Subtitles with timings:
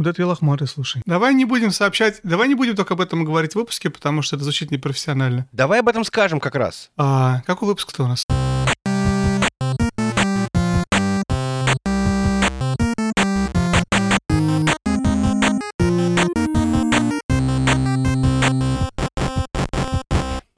[0.00, 1.02] Вот это я лохматый, слушай.
[1.04, 4.36] Давай не будем сообщать, давай не будем только об этом говорить в выпуске, потому что
[4.36, 5.46] это звучит непрофессионально.
[5.52, 6.90] Давай об этом скажем как раз.
[6.96, 8.24] А какой выпуск-то у нас?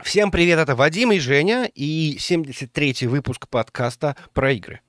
[0.04, 4.82] Всем привет, это Вадим и Женя, и 73-й выпуск подкаста про игры.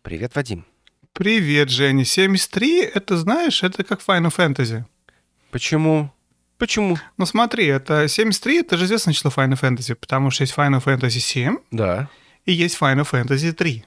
[0.00, 0.64] Привет, Вадим.
[1.12, 2.04] Привет, Женя.
[2.04, 4.84] 73, это, знаешь, это как Final Fantasy.
[5.50, 6.12] Почему?
[6.58, 6.98] Почему?
[7.16, 11.20] Ну смотри, это 73, это же известное число Final Fantasy, потому что есть Final Fantasy
[11.20, 12.08] 7 Да.
[12.44, 13.84] и есть Final Fantasy 3.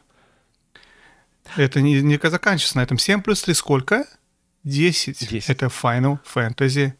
[1.58, 2.98] Это не, не заканчивается на этом.
[2.98, 4.06] 7 плюс 3 сколько?
[4.64, 5.30] 10.
[5.30, 5.50] 10.
[5.50, 6.94] Это Final Fantasy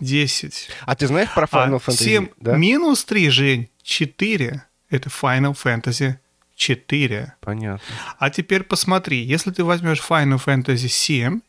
[0.00, 0.70] 10.
[0.86, 2.04] А ты знаешь про Final а Fantasy?
[2.04, 2.56] 7 да?
[2.56, 4.62] минус 3, Жень, 4.
[4.88, 6.16] Это Final Fantasy
[6.58, 7.34] 4.
[7.40, 7.80] Понятно.
[8.18, 11.40] А теперь посмотри, если ты возьмешь Final Fantasy 7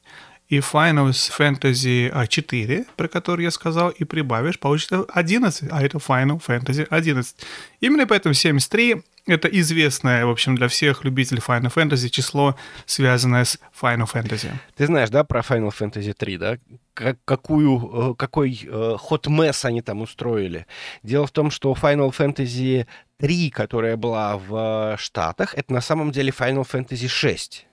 [0.47, 5.97] и Final Fantasy а, 4, про который я сказал, и прибавишь, получится 11, а это
[5.97, 7.35] Final Fantasy 11.
[7.81, 9.01] Именно поэтому 73—
[9.33, 14.51] это известное, в общем, для всех любителей Final Fantasy число, связанное с Final Fantasy.
[14.75, 16.57] Ты знаешь, да, про Final Fantasy 3, да?
[16.93, 20.65] Как, какую, э, какой э, hot mess они там устроили.
[21.03, 22.85] Дело в том, что Final Fantasy
[23.17, 27.65] 3, которая была в э, Штатах, это на самом деле Final Fantasy 6.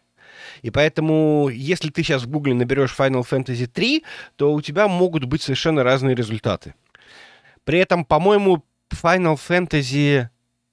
[0.62, 4.04] И поэтому, если ты сейчас в Гугле наберешь Final Fantasy 3,
[4.36, 6.74] то у тебя могут быть совершенно разные результаты.
[7.64, 10.28] При этом, по-моему, Final Fantasy,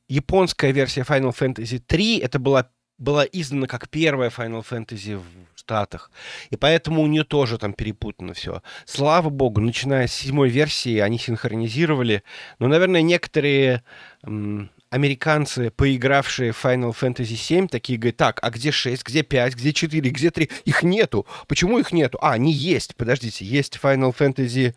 [0.08, 6.12] японская версия Final Fantasy 3, это была, была издана как первая Final Fantasy в Штатах.
[6.50, 8.62] И поэтому у нее тоже там перепутано все.
[8.86, 12.24] Слава богу, начиная с седьмой версии они синхронизировали.
[12.60, 13.82] Но, наверное, некоторые
[14.26, 19.56] м, американцы, поигравшие в Final Fantasy 7, такие говорят, так, а где 6, где 5,
[19.56, 20.50] где 4, где 3?
[20.66, 21.26] Их нету.
[21.48, 22.18] Почему их нету?
[22.22, 22.96] А, они есть.
[22.96, 24.76] Подождите, есть Final Fantasy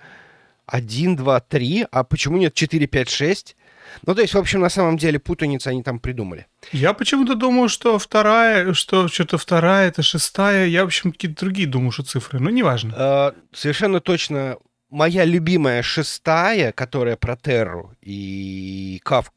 [0.66, 3.56] 1, 2, 3, а почему нет 4, 5, 6?
[4.04, 6.46] Ну, то есть, в общем, на самом деле путаницы они там придумали.
[6.72, 10.66] Я почему-то думаю, что вторая, что что-то вторая, это шестая.
[10.66, 12.38] Я, в общем, какие-то другие думаю, что цифры.
[12.40, 12.94] Ну, неважно.
[12.96, 14.58] Э, совершенно точно
[14.90, 19.32] моя любимая шестая, которая про Терру и Кав...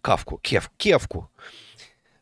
[0.00, 0.70] Кавку, Кев...
[0.76, 1.30] Кевку.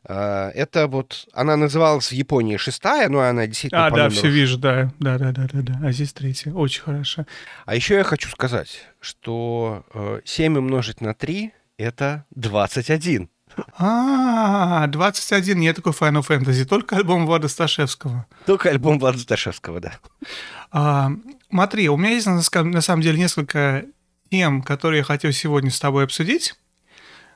[0.04, 4.28] Э, это вот, она называлась в Японии шестая, но она действительно А, да, номеру все
[4.28, 4.92] вижу, да.
[4.98, 5.80] Да, да, да, да, да.
[5.82, 6.52] А здесь третья.
[6.52, 7.26] Очень хорошо.
[7.66, 13.28] А еще я хочу сказать, что э, 7 умножить на 3 это 21.
[13.76, 18.26] А, 21, нет такой Final Fantasy, только альбом Влада Сташевского.
[18.46, 19.98] Только альбом Влада Сташевского, да.
[20.70, 21.10] А,
[21.50, 23.86] смотри, у меня есть на самом деле несколько
[24.30, 26.54] тем, которые я хотел сегодня с тобой обсудить,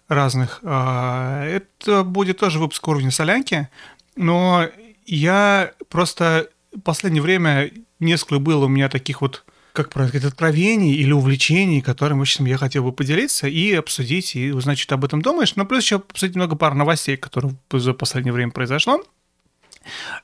[0.09, 0.61] разных.
[0.63, 3.69] А, это будет тоже выпуск уровня солянки,
[4.17, 4.69] но
[5.07, 9.45] я просто в последнее время несколько было у меня таких вот
[9.75, 14.53] как сказать, откровений или увлечений, которым, в общем, я хотел бы поделиться и обсудить, и
[14.53, 15.57] узнать, что ты об этом думаешь.
[15.57, 19.03] Но плюс еще обсудить много пар новостей, которые за последнее время произошло.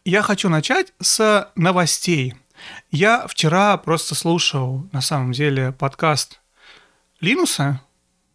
[0.05, 2.35] Я хочу начать с новостей.
[2.93, 6.41] Я вчера просто слушал, на самом деле, подкаст
[7.21, 7.81] Линуса,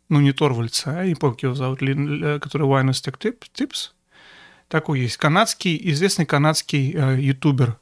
[0.09, 3.41] ну, не Торвальца, а не помню, как его зовут, Лин- э, который Winus Tech Tip-
[3.55, 3.91] Tips.
[4.67, 5.15] Такой есть.
[5.15, 7.77] Канадский, известный канадский э, ютубер.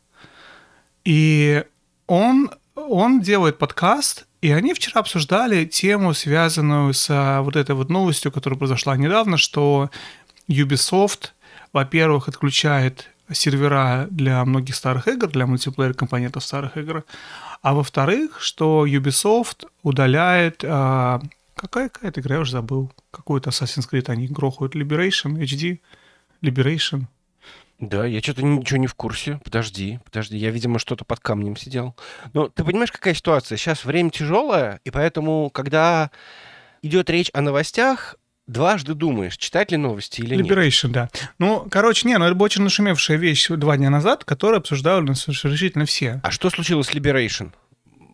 [1.03, 1.63] И
[2.05, 7.89] он, он делает подкаст, и они вчера обсуждали тему, связанную с а, вот этой вот
[7.89, 9.89] новостью, которая произошла недавно, что
[10.47, 11.29] Ubisoft,
[11.71, 17.05] во-первых, отключает сервера для многих старых игр, для мультиплеер компонентов старых игр,
[17.61, 20.63] а во-вторых, что Ubisoft удаляет...
[20.65, 21.21] а,
[21.55, 22.91] какая какая-то игра, я уже забыл.
[23.11, 24.75] Какой-то Assassin's Creed они грохают.
[24.75, 25.79] Liberation, HD,
[26.41, 27.03] Liberation.
[27.79, 29.39] Да, я что-то ничего не в курсе.
[29.43, 30.37] Подожди, подожди.
[30.37, 31.95] Я, видимо, что-то под камнем сидел.
[32.33, 33.57] Но ты понимаешь, какая ситуация?
[33.57, 36.11] Сейчас время тяжелое, и поэтому, когда
[36.81, 38.15] идет речь о новостях,
[38.47, 40.45] дважды думаешь, читать ли новости или нет.
[40.45, 41.09] Liberation, да.
[41.39, 45.85] Ну, короче, не, ну это была очень нашумевшая вещь два дня назад, которую обсуждали решительно
[45.85, 46.21] все.
[46.23, 47.51] А что случилось с Liberation?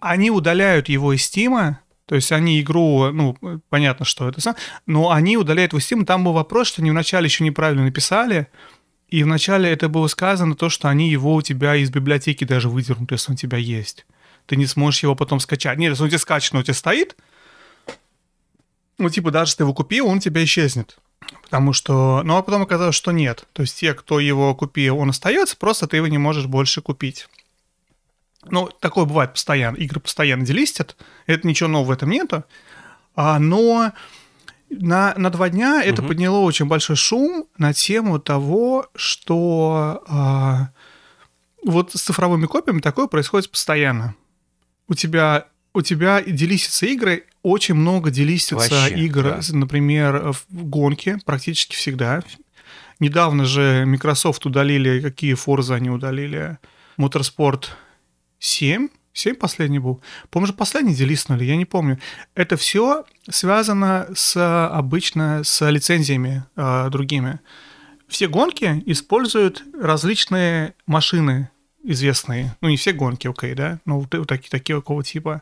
[0.02, 3.36] Они удаляют его из Стима, то есть они игру, ну,
[3.70, 4.56] понятно, что это
[4.86, 6.06] но они удаляют его из Steam.
[6.06, 8.48] Там был вопрос, что они вначале еще неправильно написали,
[9.10, 13.12] и вначале это было сказано то, что они его у тебя из библиотеки даже выдернут,
[13.12, 14.06] если он у тебя есть.
[14.46, 15.78] Ты не сможешь его потом скачать.
[15.78, 17.16] Нет, если он у тебя скачан, у тебя стоит,
[19.00, 20.98] ну, типа, даже если ты его купил, он у тебя исчезнет.
[21.44, 22.22] Потому что...
[22.24, 23.46] Ну, а потом оказалось, что нет.
[23.54, 27.28] То есть те, кто его купил, он остается, просто ты его не можешь больше купить.
[28.46, 29.78] Ну, такое бывает постоянно.
[29.78, 30.96] Игры постоянно делистят.
[31.28, 32.44] Это ничего нового в этом нету.
[33.16, 33.92] А, но
[34.70, 40.70] на, на два дня это подняло очень большой шум на тему того, что а,
[41.64, 44.16] вот с цифровыми копиями такое происходит постоянно.
[44.88, 49.40] У тебя у тебя делисятся игры, очень много делисится Вообще, игр, да.
[49.50, 52.24] например, в гонке практически всегда.
[53.00, 56.58] Недавно же Microsoft удалили, какие Forza они удалили?
[56.98, 57.66] Motorsport
[58.40, 58.90] 7?
[59.20, 60.02] 7 последний был?
[60.34, 62.00] Же последний делистнули, я не помню.
[62.36, 67.40] Это все связано с обычно с лицензиями э, другими.
[68.08, 71.50] Все гонки используют различные машины
[71.84, 72.56] известные.
[72.62, 73.80] Ну, не все гонки, окей, да?
[73.86, 75.42] Но вот, вот такие, такие какого типа.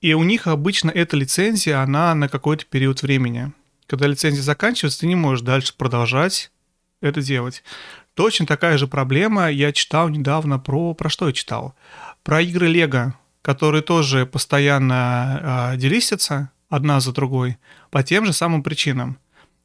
[0.00, 3.52] И у них обычно эта лицензия, она на какой-то период времени.
[3.86, 6.50] Когда лицензия заканчивается, ты не можешь дальше продолжать
[7.00, 7.62] это делать.
[8.14, 10.94] Точно такая же проблема я читал недавно про...
[10.94, 11.74] Про что я читал?
[12.22, 17.58] Про игры Лего, которые тоже постоянно э, делистятся одна за другой
[17.90, 19.18] по тем же самым причинам.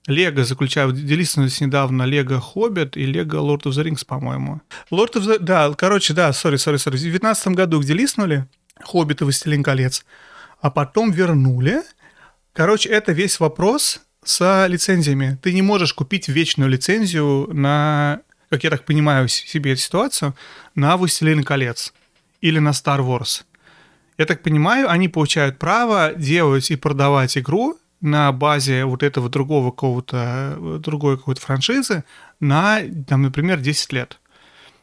[0.08, 4.62] Лего заключают, делистнулись недавно Лего Хоббит и Лего Lord of the Rings, по-моему.
[4.92, 5.40] Lord of the...
[5.40, 6.98] Да, короче, да, сори, сори, сори.
[6.98, 8.46] В 19 году где листнули
[8.84, 10.06] Хоббит и Властелин колец,
[10.60, 11.82] а потом вернули.
[12.52, 15.38] Короче, это весь вопрос с лицензиями.
[15.42, 20.36] Ты не можешь купить вечную лицензию на, как я так понимаю себе эту ситуацию,
[20.76, 21.94] на «Властелин колец»
[22.44, 23.44] или на Star Wars.
[24.18, 29.72] Я так понимаю, они получают право делать и продавать игру на базе вот этого другого
[29.72, 32.04] какого-то, другой какой-то франшизы
[32.42, 34.20] на, там, например, 10 лет.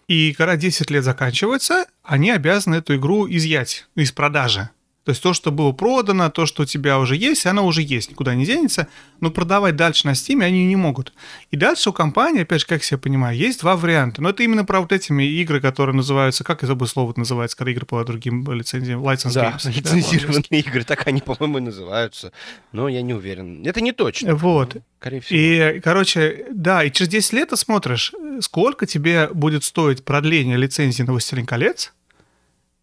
[0.08, 4.70] И когда 10 лет заканчивается, они обязаны эту игру изъять из продажи.
[5.05, 8.11] То есть то, что было продано, то, что у тебя уже есть, оно уже есть,
[8.11, 8.87] никуда не денется,
[9.20, 11.14] но продавать дальше на Steam они не могут.
[11.50, 14.20] И дальше у компании, опять же, как я себя понимаю, есть два варианта.
[14.20, 17.73] Но это именно про вот этими игры, которые называются, как я забыл слово называется, когда
[17.73, 19.73] игры по другим лицензиям, license Да, games.
[19.75, 22.32] лицензированные игры, так они, по-моему, и называются.
[22.73, 23.67] Но я не уверен.
[23.67, 24.35] Это не точно.
[24.35, 24.76] Вот.
[25.00, 25.38] Скорее всего.
[25.38, 31.03] И, короче, да, и через 10 лет ты смотришь, сколько тебе будет стоить продление лицензии
[31.03, 31.93] на «Властелин колец»,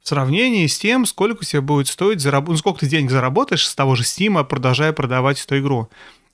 [0.07, 2.47] сравнении с тем, сколько тебе будет стоить, зараб...
[2.47, 5.89] ну, сколько ты денег заработаешь с того же Стима, продолжая продавать эту игру.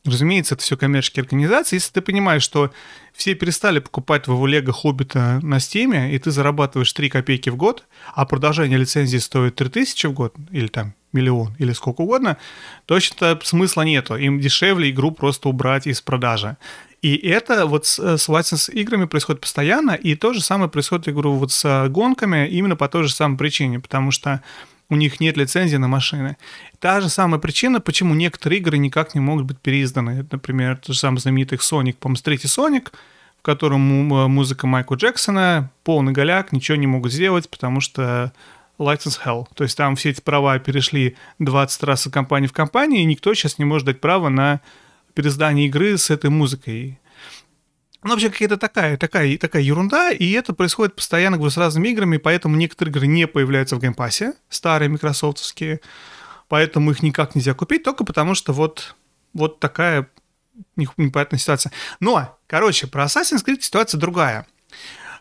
[0.06, 1.78] Разумеется, это все коммерческие организации.
[1.78, 2.72] Если ты понимаешь, что
[3.14, 7.86] все перестали покупать твоего Лего Хоббита на Стиме, и ты зарабатываешь 3 копейки в год,
[8.14, 12.38] а продолжение лицензии стоит 3000 в год, или там миллион, или сколько угодно,
[12.86, 14.18] то что смысла нету.
[14.18, 16.58] Им дешевле игру просто убрать из продажи.
[17.04, 21.14] И это вот с, с license играми происходит постоянно, и то же самое происходит, я
[21.14, 24.42] говорю, вот с гонками именно по той же самой причине, потому что
[24.90, 26.38] у них нет лицензии на машины.
[26.80, 30.26] Та же самая причина, почему некоторые игры никак не могут быть переизданы.
[30.32, 32.94] Например, тот же самый знаменитый Sonic, по-моему, третий Sonic,
[33.38, 38.32] в котором музыка Майкла Джексона, полный голяк, ничего не могут сделать, потому что
[38.80, 39.46] license hell.
[39.56, 43.34] То есть там все эти права перешли 20 раз от компании в компании, и никто
[43.34, 44.62] сейчас не может дать право на
[45.14, 47.00] переиздание игры с этой музыкой.
[48.04, 52.18] Ну, вообще какая-то такая, такая, такая ерунда, и это происходит постоянно говорю, с разными играми,
[52.18, 55.80] поэтому некоторые игры не появляются в Game Pass е, старые микрософтовские,
[56.50, 58.96] поэтому их никак нельзя купить, только потому что вот,
[59.34, 60.10] вот такая
[60.76, 61.72] непонятная ситуация.
[62.02, 64.46] Но, короче, про Assassin's Creed ситуация другая.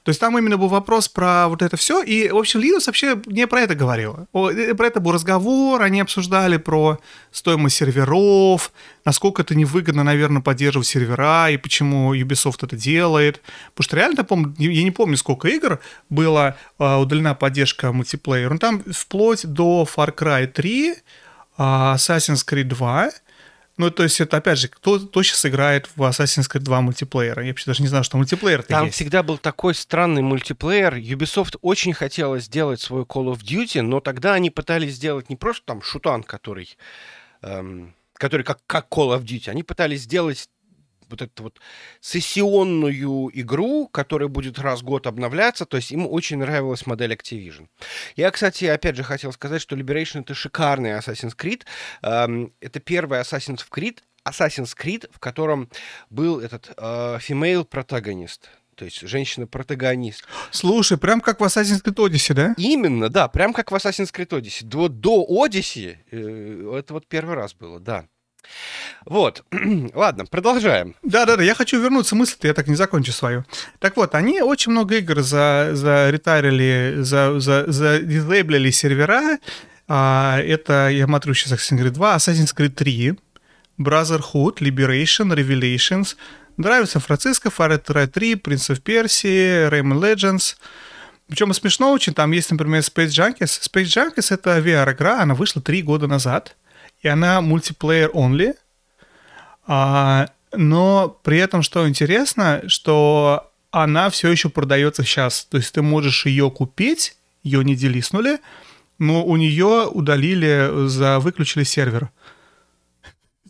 [0.04, 3.20] То есть там именно был вопрос про вот это все, и, в общем, Linux вообще
[3.26, 4.26] не про это говорил.
[4.34, 6.99] Э, про это был разговор, они обсуждали про
[7.31, 8.72] стоимость серверов,
[9.04, 13.40] насколько это невыгодно, наверное, поддерживать сервера, и почему Ubisoft это делает.
[13.75, 15.78] Потому что реально, помню, я не помню, сколько игр
[16.08, 18.52] была удалена поддержка мультиплеера.
[18.52, 20.94] Ну, там вплоть до Far Cry 3,
[21.56, 23.10] а, Assassin's Creed 2,
[23.79, 27.43] ну, то есть, это, опять же, кто, кто сейчас играет в Assassin's Creed 2 мультиплеера?
[27.43, 28.96] Я вообще даже не знаю, что мультиплеер Там есть.
[28.96, 30.96] всегда был такой странный мультиплеер.
[30.96, 35.64] Ubisoft очень хотела сделать свой Call of Duty, но тогда они пытались сделать не просто
[35.64, 36.76] там шутан, который,
[37.41, 40.48] эм, который как, как Call of Duty, они пытались сделать
[41.12, 41.60] вот эту вот
[42.00, 47.69] сессионную игру, которая будет раз в год обновляться, то есть им очень нравилась модель Activision.
[48.16, 51.62] Я, кстати, опять же хотел сказать, что Liberation это шикарный Assassin's Creed.
[52.02, 55.69] Эм, это первый Assassin's Creed, Assassin's Creed, в котором
[56.10, 58.48] был этот э, female протагонист.
[58.74, 60.24] То есть женщина-протагонист.
[60.50, 62.54] Слушай, прям как в Assassin's Creed Odyssey, да?
[62.56, 64.64] Именно, да, прям как в Assassin's Creed Odyssey.
[64.64, 68.06] До, до Odyssey э, это вот первый раз было, да.
[69.05, 69.44] Вот,
[69.94, 70.94] ладно, продолжаем.
[71.03, 73.44] Да-да-да, я хочу вернуться мысль, я так не закончу свою.
[73.79, 79.39] Так вот, они очень много игр за, за ретарили, за, за, за дизейблили сервера.
[79.89, 83.15] А, это, я смотрю сейчас Assassin's Creed 2, Assassin's Creed 3,
[83.79, 86.17] Brotherhood, Liberation, Revelations,
[86.56, 90.56] Drive Сан-Франциско, Far Cry 3, Prince of Persia, Rayman Legends.
[91.29, 93.61] Причем смешно очень, там есть, например, Space Junkies.
[93.63, 96.56] Space Junkies— это VR-игра, она вышла три года назад,
[97.03, 98.55] и она мультиплеер only.
[99.67, 105.44] А, но при этом, что интересно, что она все еще продается сейчас.
[105.44, 108.39] То есть ты можешь ее купить, ее не делиснули,
[108.99, 112.11] но у нее удалили, за выключили сервер.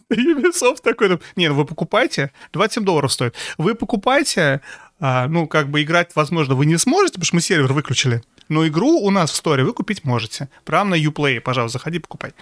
[0.10, 3.34] Ubisoft такой, не, ну вы покупайте, 27 долларов стоит.
[3.58, 4.60] Вы покупайте,
[5.00, 8.22] а, ну, как бы играть, возможно, вы не сможете, потому что мы сервер выключили.
[8.48, 10.48] Но игру у нас в сторе вы купить можете.
[10.64, 12.32] Прямо на Uplay, пожалуйста, заходи, покупай.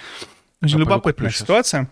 [0.63, 1.91] Очень а любопытная ситуация.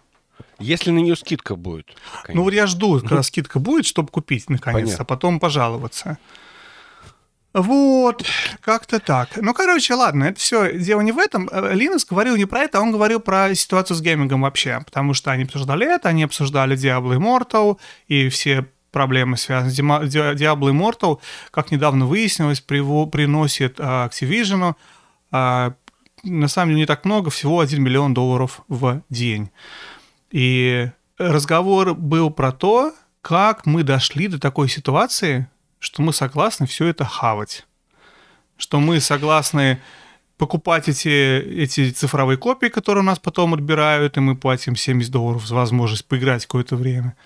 [0.58, 1.86] Если на нее скидка будет.
[2.22, 2.34] Конечно.
[2.34, 6.18] Ну вот я жду, когда скидка будет, чтобы купить наконец, а потом пожаловаться.
[7.54, 8.24] Вот,
[8.60, 9.30] как-то так.
[9.36, 11.48] Ну, короче, ладно, это все дело не в этом.
[11.50, 15.14] Э, Линус говорил не про это, а он говорил про ситуацию с геймингом вообще, потому
[15.14, 21.20] что они обсуждали это, они обсуждали Diablo Immortal и все проблемы, связанные с Diablo Immortal,
[21.50, 24.74] как недавно выяснилось, приносит uh, Activision
[25.32, 25.74] uh,
[26.22, 29.50] на самом деле не так много, всего 1 миллион долларов в день.
[30.30, 35.48] И разговор был про то, как мы дошли до такой ситуации,
[35.78, 37.66] что мы согласны все это хавать.
[38.56, 39.80] Что мы согласны
[40.36, 45.46] покупать эти, эти цифровые копии, которые у нас потом отбирают, и мы платим 70 долларов
[45.46, 47.16] за возможность поиграть какое-то время.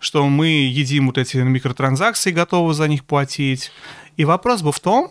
[0.00, 3.72] Что мы едим вот эти микротранзакции, готовы за них платить.
[4.16, 5.10] И вопрос был в том,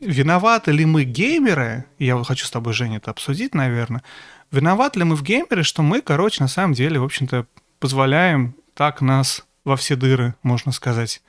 [0.00, 4.02] виноваты ли мы геймеры, я хочу с тобой, Женя, это обсудить, наверное,
[4.50, 7.46] виноваты ли мы в геймеры, что мы, короче, на самом деле, в общем-то,
[7.78, 11.22] позволяем так нас во все дыры, можно сказать.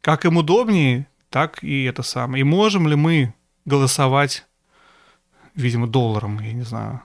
[0.00, 2.40] Как им удобнее, так и это самое.
[2.40, 3.34] И можем ли мы
[3.64, 4.46] голосовать,
[5.54, 7.02] видимо, долларом, я не знаю.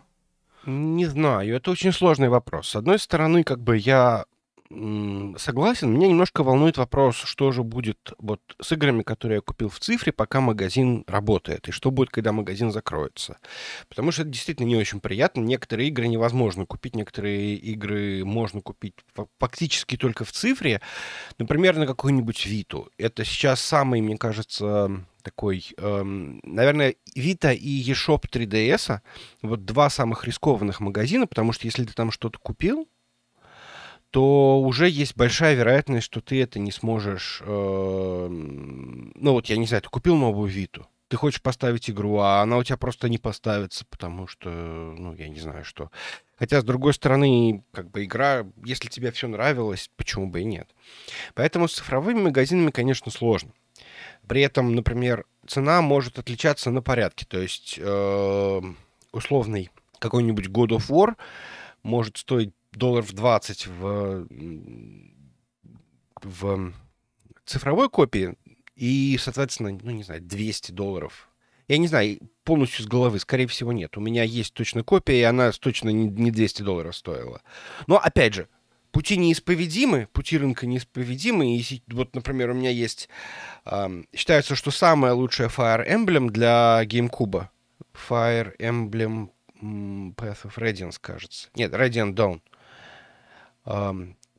[0.65, 2.69] Не знаю, это очень сложный вопрос.
[2.69, 4.25] С одной стороны, как бы я
[4.69, 5.93] согласен.
[5.93, 10.11] Меня немножко волнует вопрос, что же будет вот с играми, которые я купил в цифре,
[10.11, 13.37] пока магазин работает, и что будет, когда магазин закроется.
[13.87, 15.41] Потому что это действительно не очень приятно.
[15.41, 18.95] Некоторые игры невозможно купить, некоторые игры можно купить
[19.39, 20.81] фактически только в цифре.
[21.37, 22.89] Например, на какую-нибудь Виту.
[22.97, 28.99] Это сейчас самый, мне кажется, такой, эм, наверное, Vita и eShop 3DS,
[29.41, 32.87] вот два самых рискованных магазина, потому что если ты там что-то купил,
[34.17, 37.39] то уже есть большая вероятность, что ты это не сможешь...
[37.45, 42.41] Э, ну вот, я не знаю, ты купил новую Виту, ты хочешь поставить игру, а
[42.41, 45.91] она у тебя просто не поставится, потому что, ну, я не знаю, что.
[46.35, 50.67] Хотя, с другой стороны, как бы игра, если тебе все нравилось, почему бы и нет.
[51.35, 53.51] Поэтому с цифровыми магазинами, конечно, сложно.
[54.27, 57.27] При этом, например, цена может отличаться на порядке.
[57.29, 58.61] То есть э,
[59.11, 59.69] условный
[59.99, 61.13] какой-нибудь God of War
[61.83, 64.27] может стоить долларов 20 в,
[66.21, 66.73] в
[67.45, 68.35] цифровой копии
[68.75, 71.29] и, соответственно, ну, не знаю, 200 долларов.
[71.67, 73.97] Я не знаю, полностью с головы, скорее всего, нет.
[73.97, 77.41] У меня есть точно копия, и она точно не 200 долларов стоила.
[77.87, 78.47] Но, опять же,
[78.91, 81.57] пути неисповедимы, пути рынка неисповедимы.
[81.57, 83.09] И вот, например, у меня есть...
[83.65, 87.47] Э, считается, что самая лучшая Fire Emblem для GameCube.
[88.09, 89.29] Fire Emblem
[89.61, 91.49] Path of Radiance, кажется.
[91.55, 92.41] Нет, Radiant Dawn.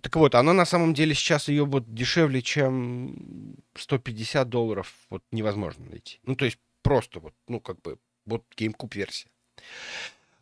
[0.00, 5.84] Так вот, она на самом деле сейчас ее вот дешевле, чем 150 долларов, вот невозможно
[5.86, 6.20] найти.
[6.22, 9.28] Ну, то есть просто вот, ну, как бы, вот GameCube версия.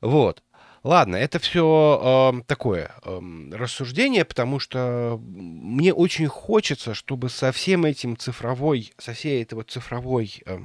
[0.01, 0.43] Вот.
[0.85, 3.21] Ладно, это все э, такое э,
[3.53, 9.69] рассуждение, потому что мне очень хочется, чтобы со всем этим цифровой, со всей этой вот
[9.69, 10.61] цифровой э,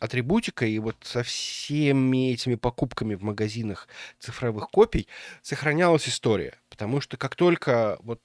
[0.00, 3.88] атрибутикой и вот со всеми этими покупками в магазинах
[4.18, 5.08] цифровых копий
[5.40, 6.54] сохранялась история.
[6.78, 8.22] Потому что как только вот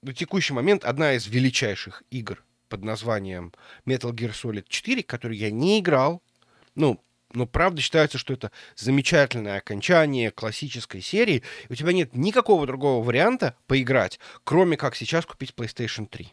[0.00, 3.52] на текущий момент одна из величайших игр под названием
[3.84, 6.22] Metal Gear Solid 4, который я не играл,
[6.76, 7.00] ну,
[7.32, 13.04] но правда считается, что это замечательное окончание классической серии, и у тебя нет никакого другого
[13.04, 16.32] варианта поиграть, кроме как сейчас купить PlayStation 3.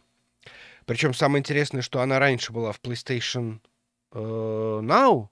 [0.86, 3.62] Причем самое интересное, что она раньше была в PlayStation
[4.14, 5.30] uh, Now.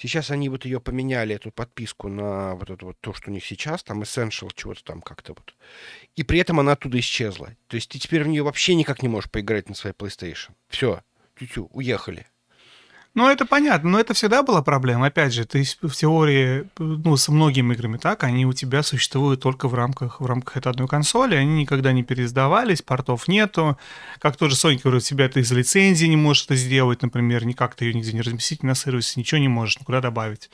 [0.00, 3.44] Сейчас они вот ее поменяли, эту подписку, на вот это вот то, что у них
[3.44, 5.54] сейчас, там Essential, чего-то там как-то вот.
[6.16, 7.50] И при этом она оттуда исчезла.
[7.66, 10.52] То есть ты теперь в нее вообще никак не можешь поиграть на своей PlayStation.
[10.70, 11.02] Все,
[11.38, 12.26] тю-тю, уехали.
[13.14, 15.06] Ну, это понятно, но это всегда была проблема.
[15.06, 19.66] Опять же, ты в теории, ну, с многими играми так, они у тебя существуют только
[19.66, 23.76] в рамках, в рамках этой одной консоли, они никогда не переиздавались, портов нету.
[24.20, 27.74] Как тоже Sony говорит, у тебя ты из лицензии не можешь это сделать, например, никак
[27.74, 30.48] ты ее нигде не разместить на сервисе, ничего не можешь никуда добавить.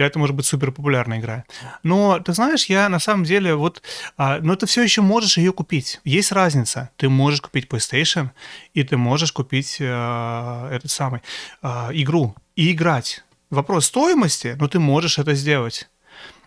[0.00, 1.44] Хотя это может быть супер популярная игра.
[1.82, 3.82] Но ты знаешь, я на самом деле вот,
[4.16, 6.00] а, но ты все еще можешь ее купить.
[6.04, 6.88] Есть разница.
[6.96, 8.30] Ты можешь купить PlayStation
[8.72, 11.20] и ты можешь купить а, этот самый
[11.60, 13.24] а, игру и играть.
[13.50, 15.90] Вопрос стоимости, но ты можешь это сделать.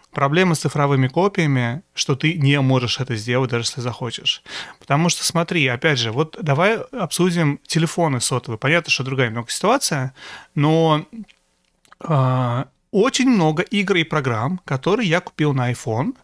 [0.10, 4.42] Проблема с цифровыми копиями, что ты не можешь это сделать, даже если захочешь.
[4.80, 8.58] Потому что, смотри, опять же, вот давай обсудим телефоны сотовые.
[8.58, 10.16] Понятно, что другая немного ситуация,
[10.56, 11.06] но
[12.00, 16.16] э, очень много игр и программ, которые я купил на iPhone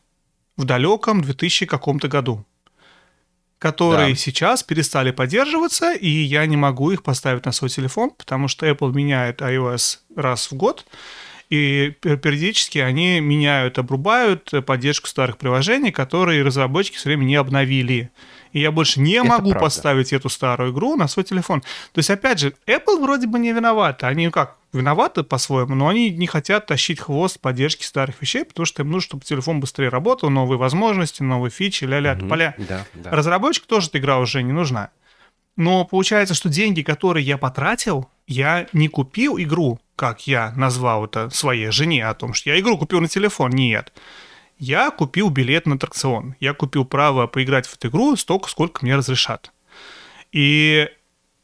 [0.56, 2.46] в далеком 2000 каком-то году
[3.60, 4.16] которые да.
[4.16, 8.94] сейчас перестали поддерживаться, и я не могу их поставить на свой телефон, потому что Apple
[8.94, 10.86] меняет iOS раз в год,
[11.50, 18.12] и периодически они меняют, обрубают поддержку старых приложений, которые разработчики все время не обновили.
[18.52, 19.66] И я больше не Это могу правда.
[19.66, 21.62] поставить эту старую игру на свой телефон.
[21.62, 24.08] То есть, опять же, Apple вроде бы не виновата.
[24.08, 28.82] Они как, виноваты по-своему, но они не хотят тащить хвост поддержки старых вещей, потому что
[28.82, 32.28] им нужно, чтобы телефон быстрее работал, новые возможности, новые фичи, ля-ля, mm-hmm.
[32.28, 32.56] поля.
[32.58, 33.12] Да, да.
[33.12, 34.90] Разработчику тоже эта игра уже не нужна.
[35.56, 41.30] Но получается, что деньги, которые я потратил, я не купил игру, как я назвал это
[41.30, 43.52] своей жене о том, что я игру купил на телефон.
[43.52, 43.92] Нет.
[44.60, 46.36] Я купил билет на аттракцион.
[46.40, 49.52] Я купил право поиграть в эту игру столько, сколько мне разрешат.
[50.34, 50.90] И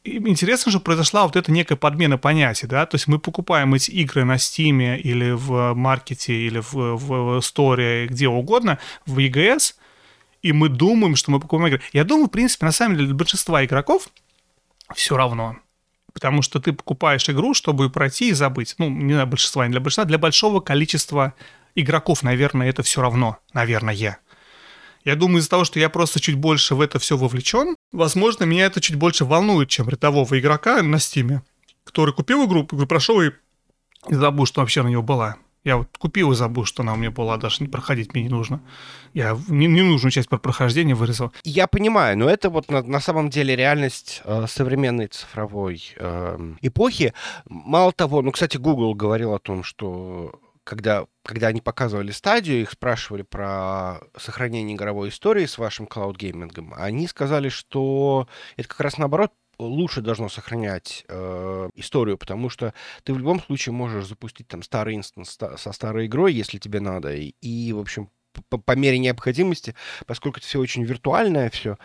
[0.03, 4.23] интересно же произошла вот эта некая подмена понятий, да, то есть мы покупаем эти игры
[4.23, 9.73] на Steam или в маркете, или в, в сторе, где угодно, в EGS,
[10.43, 11.81] и мы думаем, что мы покупаем игры.
[11.91, 14.09] Я думаю, в принципе, на самом деле для большинства игроков
[14.93, 15.57] все равно.
[16.13, 18.75] Потому что ты покупаешь игру, чтобы пройти и забыть.
[18.77, 21.33] Ну, не для большинства, не для большинства, для большого количества
[21.75, 23.37] игроков, наверное, это все равно.
[23.53, 24.19] Наверное.
[25.05, 28.65] Я думаю, из-за того, что я просто чуть больше в это все вовлечен, возможно, меня
[28.65, 31.43] это чуть больше волнует, чем рядового игрока на Стиме,
[31.83, 33.31] который купил игру, прошел и
[34.09, 35.37] забыл, что вообще на него была.
[35.63, 38.29] Я вот купил и забыл, что она у меня была, даже не проходить мне не
[38.29, 38.61] нужно.
[39.15, 41.33] Я не нужную часть про прохождение вырезал.
[41.43, 47.13] Я понимаю, но это вот на, на самом деле реальность э, современной цифровой э, эпохи.
[47.45, 52.71] Мало того, ну, кстати, Google говорил о том, что когда, когда они показывали Stadia, их
[52.71, 58.81] спрашивали про сохранение игровой истории с вашим cloud gaming ом, они сказали, что это как
[58.81, 64.47] раз наоборот лучше должно сохранять э, историю, потому что ты в любом случае можешь запустить
[64.47, 68.09] там старый instance со старой игрой, если тебе надо, и, и в общем,
[68.49, 69.75] по, по мере необходимости,
[70.07, 71.77] поскольку это все очень виртуальное все,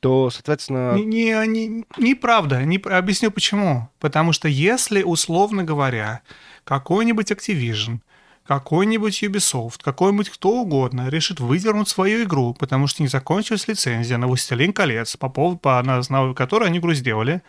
[0.00, 0.94] то, соответственно...
[0.94, 2.64] Не, не, не, неправда.
[2.64, 3.88] Не, объясню почему.
[3.98, 6.20] Потому что если, условно говоря,
[6.64, 8.00] какой-нибудь Activision
[8.46, 14.26] какой-нибудь Ubisoft, какой-нибудь кто угодно решит выдернуть свою игру, потому что не закончилась лицензия на
[14.26, 17.42] «Властелин колец», по поводу, по, на основе которой они игру сделали,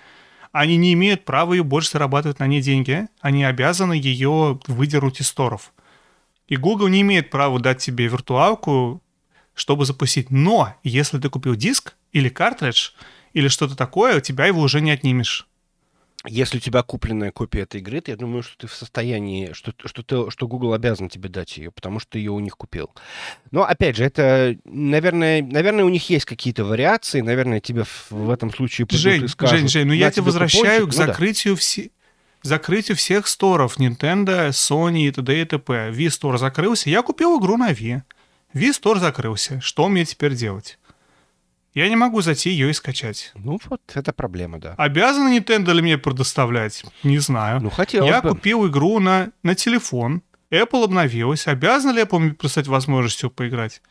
[0.51, 5.27] они не имеют права ее больше зарабатывать на ней деньги, они обязаны ее выдернуть из
[5.27, 5.73] сторов.
[6.47, 9.01] И Google не имеет права дать тебе виртуалку,
[9.53, 10.31] чтобы запустить.
[10.31, 12.91] Но если ты купил диск или картридж,
[13.33, 15.47] или что-то такое, у тебя его уже не отнимешь
[16.27, 19.73] если у тебя купленная копия этой игры, то я думаю, что ты в состоянии, что,
[19.85, 22.91] что, ты, что Google обязан тебе дать ее, потому что ты ее у них купил.
[23.51, 28.29] Но, опять же, это, наверное, наверное, у них есть какие-то вариации, наверное, тебе в, в
[28.29, 31.03] этом случае Жень, и скажут, Жень, Жень, ну я тебя возвращаю купончик.
[31.03, 31.59] к ну, закрытию да.
[31.59, 31.89] все
[32.43, 35.41] закрытию всех сторов Nintendo, Sony и т.д.
[35.41, 35.91] и т.п.
[35.91, 38.01] Wii Store закрылся, я купил игру на Wii.
[38.53, 39.59] Wii Store закрылся.
[39.59, 40.79] Что мне теперь делать?
[41.77, 43.31] Я не могу зайти ее и скачать.
[43.35, 44.73] Ну вот, это проблема, да.
[44.79, 46.83] Обязаны Nintendo ли мне предоставлять?
[47.03, 47.61] Не знаю.
[47.61, 48.29] Ну, хотелось Я бы.
[48.29, 50.23] купил игру на, на телефон.
[50.49, 51.45] Apple обновилась.
[51.45, 53.83] Обязана ли Apple мне предоставить возможность ее поиграть?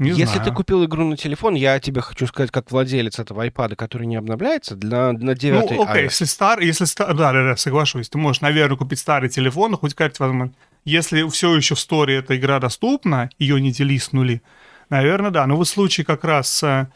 [0.00, 0.42] Не Если знаю.
[0.42, 4.16] ты купил игру на телефон, я тебе хочу сказать, как владелец этого iPad, который не
[4.16, 8.08] обновляется, для, на 9 Ну, окей, если старый, если стар, да, да, да, соглашусь.
[8.08, 10.52] Ты можешь, наверное, купить старый телефон, хоть как-то возможно.
[10.84, 14.42] Если все еще в сторе эта игра доступна, ее не делиснули,
[14.90, 15.46] Наверное, да.
[15.46, 16.88] Но вот случай как раз с,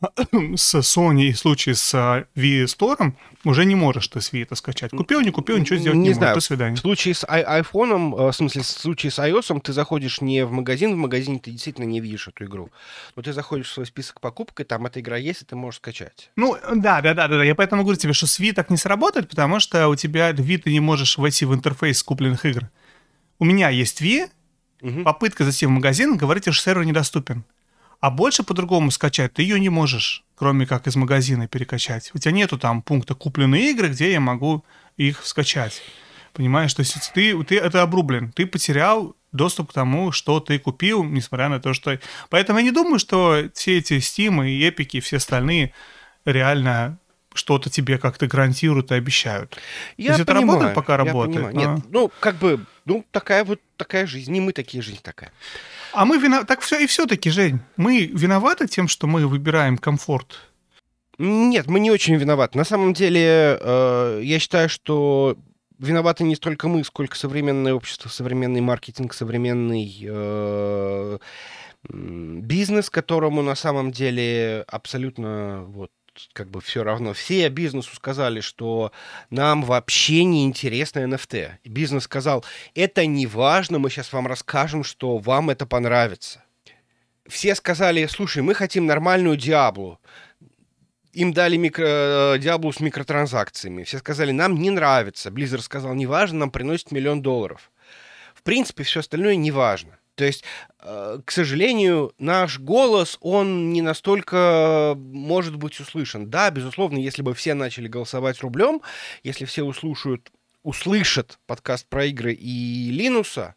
[0.56, 1.94] с Sony и случай с
[2.36, 3.12] Wii Store
[3.44, 4.90] уже не можешь ты с Wii это скачать.
[4.90, 6.34] Купил, не купил, ничего сделать не, не знаю.
[6.34, 6.44] Можешь.
[6.44, 6.76] До свидания.
[6.76, 10.52] В случае с iPhone, э, в смысле, в случае с iOS, ты заходишь не в
[10.52, 12.70] магазин, в магазине ты действительно не видишь эту игру.
[13.16, 15.78] Но ты заходишь в свой список покупок, и там эта игра есть, и ты можешь
[15.78, 16.30] скачать.
[16.36, 17.44] Ну, да, да, да, да.
[17.44, 20.58] Я поэтому говорю тебе, что с Wii так не сработает, потому что у тебя Wii
[20.58, 22.70] ты не можешь войти в интерфейс купленных игр.
[23.38, 24.28] У меня есть Wii,
[24.84, 25.02] Угу.
[25.02, 27.44] Попытка зайти в магазин, говорите, что сервер недоступен.
[28.00, 32.10] А больше по-другому скачать ты ее не можешь, кроме как из магазина перекачать.
[32.12, 34.62] У тебя нету там пункта купленные игры, где я могу
[34.98, 35.80] их скачать.
[36.34, 38.30] Понимаешь, то есть ты, ты это обрублен.
[38.32, 41.98] Ты потерял доступ к тому, что ты купил, несмотря на то, что...
[42.28, 45.72] Поэтому я не думаю, что все эти Steam и Epic и все остальные
[46.26, 46.98] реально
[47.34, 49.58] что-то тебе как-то гарантируют и обещают.
[49.96, 51.46] Я То есть понимаю, это работает, пока работает.
[51.46, 51.76] Понимаю.
[51.76, 54.32] Нет, ну, как бы, ну, такая вот такая жизнь.
[54.32, 55.32] Не мы такие, жизнь такая.
[55.92, 56.46] А мы виноваты.
[56.46, 60.40] Так все и все-таки, Жень, мы виноваты тем, что мы выбираем комфорт?
[61.18, 62.58] Нет, мы не очень виноваты.
[62.58, 65.36] На самом деле, э, я считаю, что
[65.78, 71.18] виноваты не столько мы, сколько современное общество, современный маркетинг, современный э,
[71.88, 75.90] бизнес, которому на самом деле абсолютно вот
[76.32, 77.12] как бы все равно.
[77.12, 78.92] Все бизнесу сказали, что
[79.30, 81.52] нам вообще не интересно NFT.
[81.62, 86.44] И бизнес сказал, это не важно, мы сейчас вам расскажем, что вам это понравится.
[87.26, 89.98] Все сказали, слушай, мы хотим нормальную Диаблу.
[91.12, 93.84] Им дали микро, Диаблу с микротранзакциями.
[93.84, 95.30] Все сказали, нам не нравится.
[95.30, 97.70] Blizzard сказал, не важно, нам приносит миллион долларов.
[98.34, 99.98] В принципе, все остальное не важно.
[100.14, 100.44] То есть,
[100.80, 106.30] э, к сожалению, наш голос, он не настолько может быть услышан.
[106.30, 108.80] Да, безусловно, если бы все начали голосовать рублем,
[109.22, 110.30] если все услышат,
[110.62, 113.54] услышат подкаст про игры и Линуса,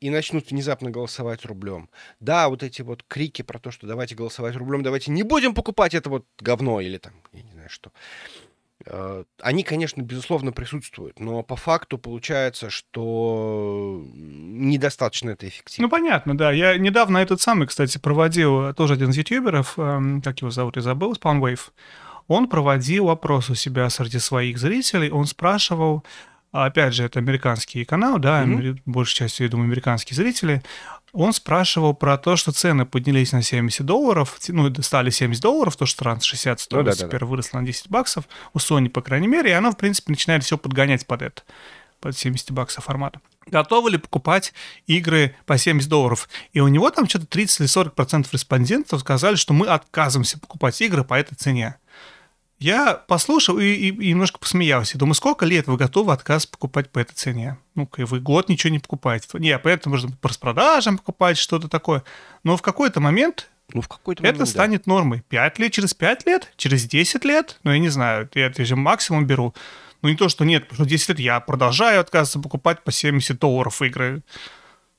[0.00, 1.90] и начнут внезапно голосовать рублем.
[2.20, 5.94] Да, вот эти вот крики про то, что давайте голосовать рублем, давайте не будем покупать
[5.94, 7.92] это вот говно или там, я не знаю что.
[8.86, 15.86] Э, они, конечно, безусловно присутствуют, но по факту получается, что недостаточно это эффективно.
[15.86, 16.50] Ну, понятно, да.
[16.50, 20.82] Я недавно этот самый, кстати, проводил, тоже один из ютуберов, эм, как его зовут, я
[20.82, 21.60] забыл, Spawnwave.
[22.26, 26.04] Он проводил опрос у себя среди своих зрителей, он спрашивал,
[26.52, 28.82] опять же, это американский канал, да, mm-hmm.
[28.86, 30.62] большей частью, я думаю, американские зрители,
[31.12, 35.86] он спрашивал про то, что цены поднялись на 70 долларов, ну, стали 70 долларов, то,
[35.86, 37.26] что раньше 60 стоило, ну, да, теперь да, да.
[37.26, 40.56] выросло на 10 баксов, у Sony, по крайней мере, и она, в принципе, начинает все
[40.56, 41.42] подгонять под это,
[42.00, 43.20] под 70 баксов формата.
[43.46, 44.52] Готовы ли покупать
[44.86, 46.28] игры по 70 долларов?
[46.52, 50.80] И у него там что-то 30 или 40 процентов респондентов сказали, что мы отказываемся покупать
[50.80, 51.76] игры по этой цене.
[52.60, 54.98] Я послушал и, и, и немножко посмеялся.
[54.98, 57.56] Думаю, сколько лет вы готовы отказ покупать по этой цене?
[57.74, 59.26] Ну-ка, вы год ничего не покупаете.
[59.34, 62.04] Не, поэтому можно по распродажам покупать, что-то такое.
[62.44, 64.92] Но в какой-то момент ну, в какой-то момент, это станет да.
[64.92, 65.22] нормой.
[65.28, 68.76] Пять лет, через пять лет, через 10 лет, ну, я не знаю, я это же
[68.76, 69.54] максимум беру.
[70.02, 73.38] Ну, не то, что нет, потому что 10 лет я продолжаю отказываться покупать по 70
[73.38, 74.22] долларов игры.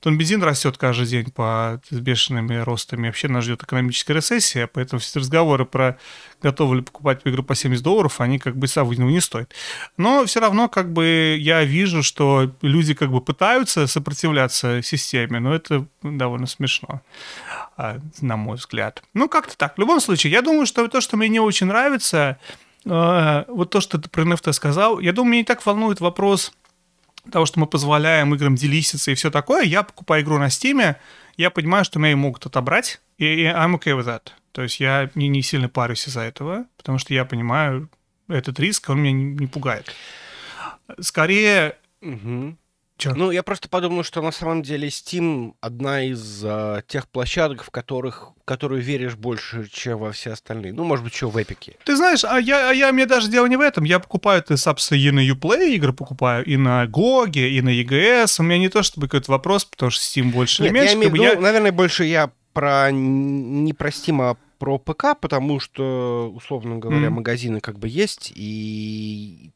[0.02, 3.06] Тон бензин растет каждый день по с бешеными ростами.
[3.06, 5.96] Вообще нас ждет экономическая рецессия, поэтому все разговоры про
[6.42, 9.54] готовы ли покупать игру по 70 долларов, они как бы Саввинова не стоят.
[9.96, 15.54] Но все равно как бы я вижу, что люди как бы пытаются сопротивляться системе, но
[15.54, 17.00] это довольно смешно,
[17.76, 19.04] а, на мой взгляд.
[19.14, 19.76] Ну, как-то так.
[19.76, 22.38] В любом случае, я думаю, что то, что мне не очень нравится,
[22.84, 26.52] а, вот то, что ты про NFT сказал, я думаю, меня не так волнует вопрос
[27.30, 30.96] того, что мы позволяем играм делиситься и все такое, я покупаю игру на Steam,
[31.36, 34.32] я понимаю, что меня ее могут отобрать, и I'm okay with that.
[34.52, 37.88] То есть я не, не сильно парюсь из-за этого, потому что я понимаю
[38.28, 39.94] этот риск, он меня не, не пугает.
[41.00, 42.56] Скорее, угу.
[43.02, 43.14] Чё?
[43.16, 47.70] Ну, я просто подумал, что на самом деле Steam одна из а, тех площадок, в
[47.70, 50.72] которых в которую веришь больше, чем во все остальные.
[50.72, 51.76] Ну, может быть, еще в Эпике.
[51.84, 53.84] Ты знаешь, а я, а я, мне даже дело не в этом.
[53.84, 58.36] Я покупаю ты, собственно, и на Uplay игры покупаю, и на GOG, и на EGS.
[58.38, 60.92] У меня не то, чтобы какой-то вопрос, потому что Steam больше Нет, или меньше.
[60.92, 61.40] Я имею в виду, я...
[61.40, 67.10] наверное, больше я про не про Steam, а про ПК, потому что, условно говоря, mm.
[67.10, 69.50] магазины как бы есть, и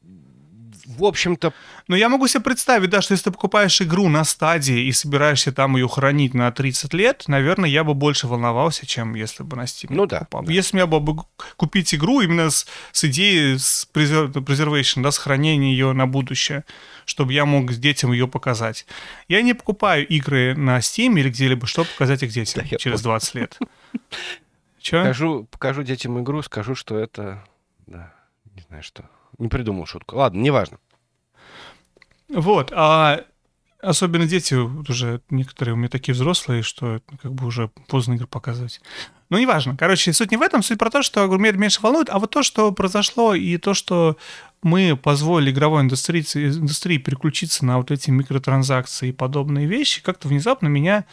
[0.87, 1.53] в общем-то...
[1.89, 5.53] Но я могу себе представить, да, что если ты покупаешь игру на стадии и собираешься
[5.53, 9.63] там ее хранить на 30 лет, наверное, я бы больше волновался, чем если бы на
[9.63, 10.45] Steam ну, да, покупал.
[10.45, 10.53] Да.
[10.53, 11.17] Если я бы
[11.57, 16.65] купить игру именно с, с идеей с preservation, да, сохранения ее на будущее,
[17.05, 18.87] чтобы я мог детям ее показать.
[19.29, 23.35] Я не покупаю игры на Steam или где-либо, чтобы показать их детям да, через 20
[23.35, 23.59] лет.
[24.81, 25.01] Че?
[25.01, 27.45] Покажу, покажу детям игру, скажу, что это...
[27.87, 28.13] Да,
[28.55, 29.05] не знаю что.
[29.39, 30.17] Не придумал шутку.
[30.17, 30.79] Ладно, неважно.
[32.29, 33.25] Вот, а
[33.81, 38.81] особенно дети уже некоторые у меня такие взрослые, что как бы уже поздно игры показывать.
[39.29, 39.77] Ну, неважно.
[39.77, 42.43] Короче, суть не в этом, суть про то, что говорю, меньше волнует, а вот то,
[42.43, 44.17] что произошло, и то, что
[44.63, 50.69] мы позволили игровой индустрии, индустрии переключиться на вот эти микротранзакции и подобные вещи, как-то внезапно
[50.69, 51.05] меня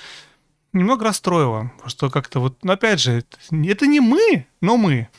[0.74, 1.72] немного расстроило.
[1.86, 5.10] Что как-то вот, ну, опять же, это не мы, но мы.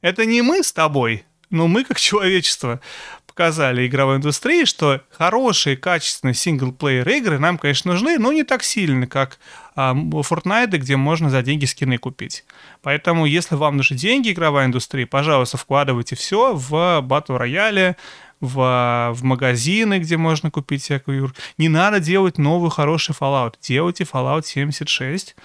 [0.00, 1.24] Это не мы с тобой,
[1.56, 2.80] но мы как человечество
[3.26, 9.06] показали игровой индустрии, что хорошие, качественные синглплеер игры нам, конечно, нужны, но не так сильно,
[9.06, 9.38] как
[9.74, 12.46] а, Fortnite, где можно за деньги скины купить.
[12.80, 17.96] Поэтому, если вам нужны деньги игровой индустрии, пожалуйста, вкладывайте все в батл рояле,
[18.40, 21.32] в, в магазины, где можно купить всякую игру.
[21.58, 23.54] Не надо делать новый хороший Fallout.
[23.62, 25.36] Делайте Fallout 76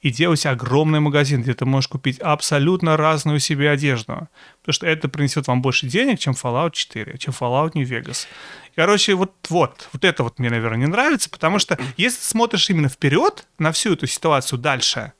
[0.00, 4.28] и делать огромный магазин, где ты можешь купить абсолютно разную себе одежду.
[4.60, 8.26] Потому что это принесет вам больше денег, чем Fallout 4, чем Fallout New Vegas.
[8.74, 12.88] Короче, вот, вот, вот это вот мне, наверное, не нравится, потому что если смотришь именно
[12.88, 15.12] вперед на всю эту ситуацию дальше,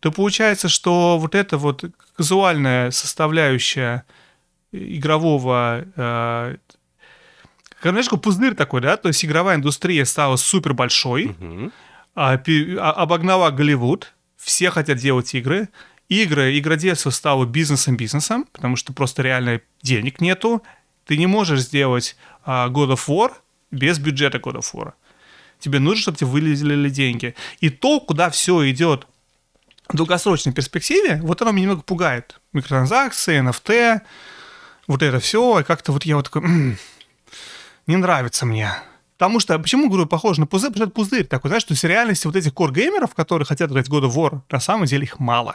[0.00, 1.84] то получается, что вот эта вот
[2.16, 4.04] казуальная составляющая
[4.72, 6.56] игрового э,
[7.82, 8.96] знаешь, пузырь такой, да?
[8.96, 11.72] То есть игровая индустрия стала супер большой, Мгм.
[12.14, 15.68] А, а- обогнала Голливуд, все хотят делать игры.
[16.08, 20.62] Игры, игродельство стало бизнесом-бизнесом, потому что просто реально денег нету.
[21.06, 23.32] Ты не можешь сделать а, God of War
[23.70, 24.92] без бюджета God of War.
[25.58, 27.34] Тебе нужно, чтобы тебе вылезли деньги.
[27.60, 29.06] И то, куда все идет
[29.88, 32.40] в долгосрочной перспективе, вот оно меня немного пугает.
[32.52, 34.00] Микротранзакции, NFT,
[34.88, 35.60] вот это все.
[35.60, 36.76] И как-то вот я вот такой, «М,
[37.86, 38.72] не нравится мне.
[39.22, 40.70] Потому что, почему, говорю, похоже на пузырь?
[40.72, 43.70] Потому что это пузырь такой, знаешь, то есть в реальности вот этих кор-геймеров, которые хотят
[43.70, 45.54] играть God of War, на самом деле их мало.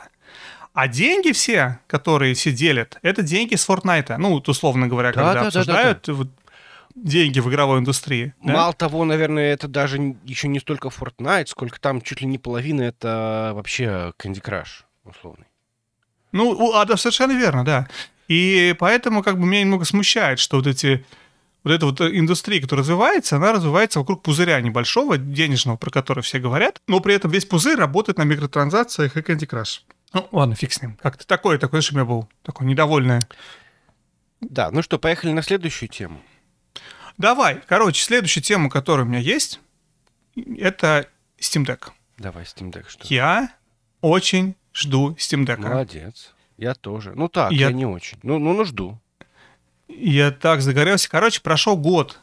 [0.72, 4.16] А деньги все, которые все делят, это деньги с Fortnite.
[4.20, 6.28] Ну, вот условно говоря, Да, когда да, да, да, обсуждают вот
[6.96, 8.34] деньги в игровой индустрии.
[8.42, 8.54] да?
[8.54, 12.84] Мало того, наверное, это даже еще не столько Fortnite, сколько там чуть ли не половина
[12.84, 15.48] это вообще Candy Crush условный.
[16.32, 17.90] Ну, а, да, совершенно верно, да.
[18.30, 21.04] И поэтому как бы меня немного смущает, что вот эти
[21.68, 26.40] вот эта вот индустрия, которая развивается, она развивается вокруг пузыря небольшого, денежного, про который все
[26.40, 29.82] говорят, но при этом весь пузырь работает на микротранзакциях и Candy Crush.
[30.14, 30.98] Ну, ладно, фиг с ним.
[31.02, 33.22] Как-то такое, такое, что у меня был такое недовольное.
[34.42, 36.22] Да, ну что, поехали на следующую тему.
[37.18, 39.60] Давай, короче, следующая тема, которая у меня есть,
[40.36, 41.08] это
[41.40, 41.90] Steam Deck.
[42.18, 43.06] Давай, Steam Deck, что?
[43.14, 43.54] Я
[44.02, 45.58] очень жду Steam Deck.
[45.58, 46.34] Молодец.
[46.58, 47.14] Я тоже.
[47.16, 48.18] Ну так, Я- я, не очень.
[48.24, 49.00] Ну, ну, ну, жду.
[49.88, 51.10] Я так загорелся.
[51.10, 52.20] Короче, прошел год.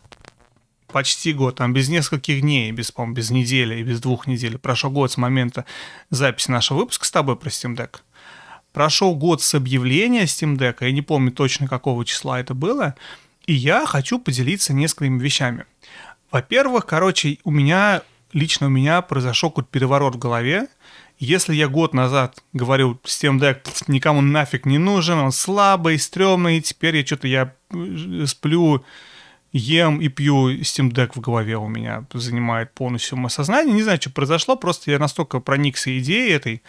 [0.89, 1.57] Почти год.
[1.57, 4.59] Там без нескольких дней, без, по без недели и без двух недель.
[4.59, 5.65] Прошел год с момента
[6.11, 8.01] записи нашего выпуска с тобой про Steam Deck.
[8.73, 10.77] Прошел год с объявления Steam Deck.
[10.81, 12.95] Я не помню точно, какого числа это было.
[13.47, 15.67] И я хочу поделиться несколькими вещами.
[16.31, 20.69] Во-первых, короче, у меня, лично у меня произошел какой-то переворот в голове.
[21.19, 26.97] Если я год назад говорил, Steam Deck никому нафиг не нужен, он слабый, стрёмный, теперь
[26.97, 28.85] я что-то я э, сплю,
[29.53, 33.73] ем и пью Steam Deck в голове у меня занимает полностью мое сознание.
[33.73, 36.63] Не знаю, что произошло, просто я настолько проникся идеей этой,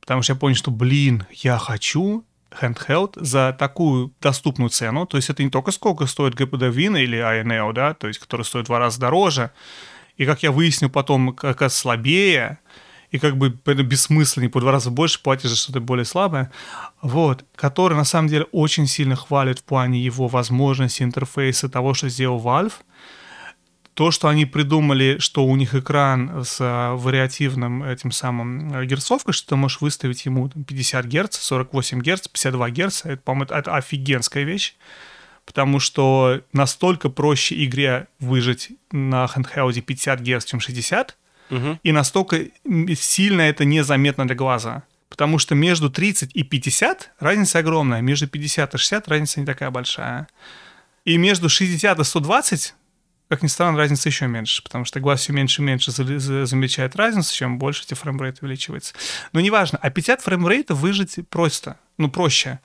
[0.00, 5.06] потому что я понял, что, блин, я хочу handheld за такую доступную цену.
[5.06, 8.44] То есть это не только сколько стоит GPD Win или INEO, да, то есть который
[8.44, 9.50] стоит в два раза дороже,
[10.16, 12.58] и как я выяснил потом, как слабее,
[13.16, 16.52] и как бы это бессмысленнее, по два раза больше платишь за что-то более слабое,
[17.00, 22.08] вот, который на самом деле очень сильно хвалит в плане его возможностей, интерфейса, того, что
[22.08, 22.74] сделал Valve.
[23.94, 29.32] То, что они придумали, что у них экран с а, вариативным этим самым а, герцовкой,
[29.32, 33.74] что ты можешь выставить ему там, 50 Гц, 48 Гц, 52 Гц, это, по-моему, это,
[33.74, 34.76] офигенская вещь
[35.46, 41.16] потому что настолько проще игре выжать на handheld 50 Гц, чем 60,
[41.50, 41.78] Мгм.
[41.82, 42.46] и настолько
[42.96, 44.82] сильно это незаметно для глаза.
[45.08, 49.70] Потому что между 30 и 50 разница огромная, между 50 и 60 разница не такая
[49.70, 50.26] большая.
[51.04, 52.74] И между 60 и 120,
[53.28, 56.46] как ни странно, разница еще меньше, потому что глаз все меньше и меньше за- за-
[56.46, 58.94] замечает разницу, чем больше эти frame rate увеличивается.
[59.32, 62.58] Но неважно, а 50 frame rate а выжать просто, ну проще.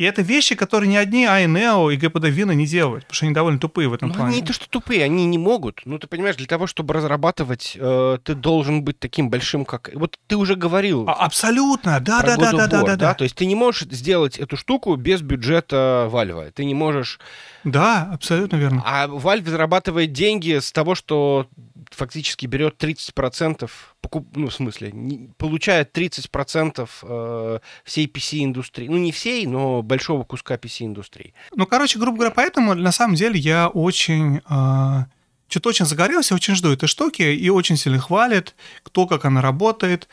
[0.00, 3.34] И это вещи, которые ни одни iNeo и GPD Vina не делают, потому что они
[3.34, 4.30] довольно тупые в этом Ну, плане.
[4.30, 5.82] они не то, что тупые, они не могут.
[5.84, 9.90] Ну, ты понимаешь, для того, чтобы разрабатывать, э, ты должен быть таким большим, как...
[9.92, 13.12] Вот ты уже говорил А, абсолютно, да, да, да, да, да, да, да.
[13.12, 16.50] То есть ты не можешь сделать эту штуку без бюджета Valve.
[16.52, 17.20] Ты не можешь...
[17.64, 18.82] Да, абсолютно верно.
[18.84, 21.46] А Valve зарабатывает деньги с того, что
[21.90, 23.68] фактически берет 30%,
[24.00, 24.28] покуп...
[24.36, 28.88] ну, в смысле, не- получает 30% э, всей PC-индустрии.
[28.88, 31.34] Ну, не всей, но большого куска PC-индустрии.
[31.54, 34.40] Ну, короче, грубо говоря, поэтому на самом деле я очень...
[34.46, 35.06] а,
[35.50, 40.08] что-то очень загорелся, очень жду этой штуки и очень сильно хвалит, кто как она работает,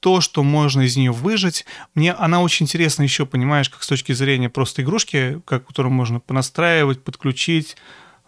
[0.00, 1.64] то, что можно из нее выжить.
[1.94, 6.20] Мне она очень интересна еще, понимаешь, как с точки зрения просто игрушки, как, которую можно
[6.20, 7.76] понастраивать, подключить,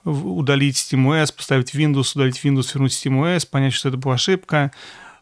[0.04, 4.70] удалить SteamOS, поставить Windows, удалить Windows, вернуть SteamOS, понять, что это была ошибка.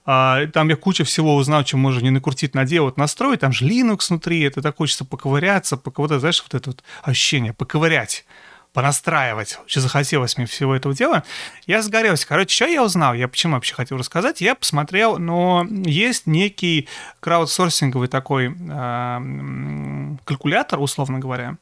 [0.05, 3.40] А, там я куча всего узнал, чем можно не накрутить, наделать, настроить.
[3.40, 8.24] Там же Linux внутри, это так хочется поковыряться, поковыряться, знаешь, вот это вот ощущение, поковырять
[8.72, 9.59] понастраивать.
[9.64, 11.24] Очень захотелось мне всего этого дела.
[11.66, 12.26] Я сгорелся.
[12.26, 13.14] Короче, что я узнал?
[13.14, 14.40] Я почему вообще хотел рассказать?
[14.40, 16.88] Я посмотрел, но есть некий
[17.20, 21.56] краудсорсинговый такой м, калькулятор, условно говоря,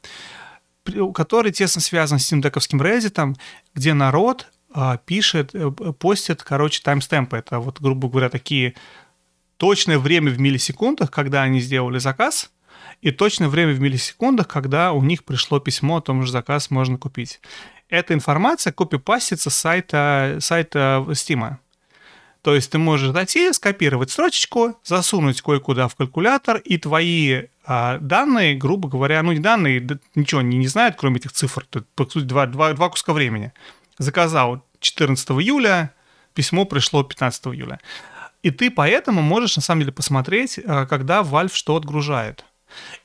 [1.13, 3.35] который тесно связан с Steam Reddit,
[3.73, 7.37] где народ а, пишет, э, постит, короче, таймстемпы.
[7.37, 8.75] Это вот, грубо говоря, такие
[9.57, 12.51] точное время в миллисекундах, когда они сделали заказ,
[13.01, 16.97] и точное время в миллисекундах, когда у них пришло письмо о том, что заказ можно
[16.97, 17.39] купить.
[17.89, 21.57] Эта информация копипастится с сайта, сайта Steam.
[22.41, 28.55] То есть ты можешь зайти, скопировать строчечку, засунуть кое-куда в калькулятор, и твои А данные,
[28.55, 31.65] грубо говоря, ну не данные, да, ничего не, не знают, кроме этих цифр.
[31.69, 33.51] Тут, по сути, два, два, два куска времени.
[33.97, 35.93] Заказал 14 июля,
[36.33, 37.79] письмо пришло 15 июля.
[38.41, 42.45] И ты поэтому можешь, на самом деле, посмотреть, а, когда Valve что отгружает.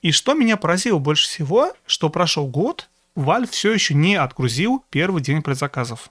[0.02, 5.22] И что меня поразило больше всего, что прошел год, Valve все еще не отгрузил первый
[5.22, 6.10] день предзаказов.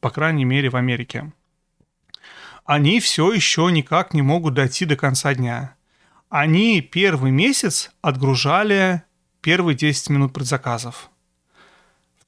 [0.00, 1.32] По крайней мере, в Америке.
[2.64, 5.74] Они все еще никак не могут дойти до конца дня.
[6.28, 9.02] Они первый месяц отгружали
[9.40, 11.10] первые 10 минут предзаказов.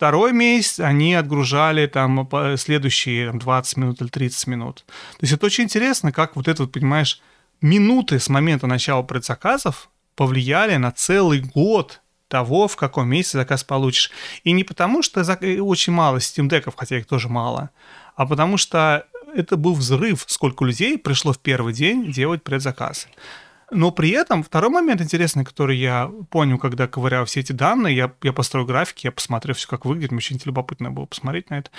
[0.03, 4.85] Второй месяц они отгружали там следующие там, 20 минут или 30 минут.
[4.89, 7.23] То есть это очень интересно, как вот это, понимаешь,
[7.61, 14.11] минуты с момента начала предзаказов повлияли на целый год того, в каком месяце заказ получишь.
[14.43, 17.71] И не потому, что очень мало Steam Deck'ов, хотя их тоже мало,
[18.17, 23.09] а потому что это был взрыв, сколько людей пришло в первый день делать предзаказ.
[23.71, 28.13] Но при этом второй момент интересный, который я понял, когда ковырял все эти данные, я,
[28.23, 31.71] я построил графики, я посмотрел все, как выглядит, мне очень любопытно было посмотреть на это.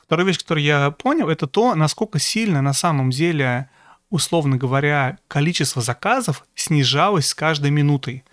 [0.00, 3.68] Вторая вещь, которую я понял, это то, насколько сильно на самом деле
[4.10, 8.24] условно говоря, количество заказов снижалось с каждой минутой.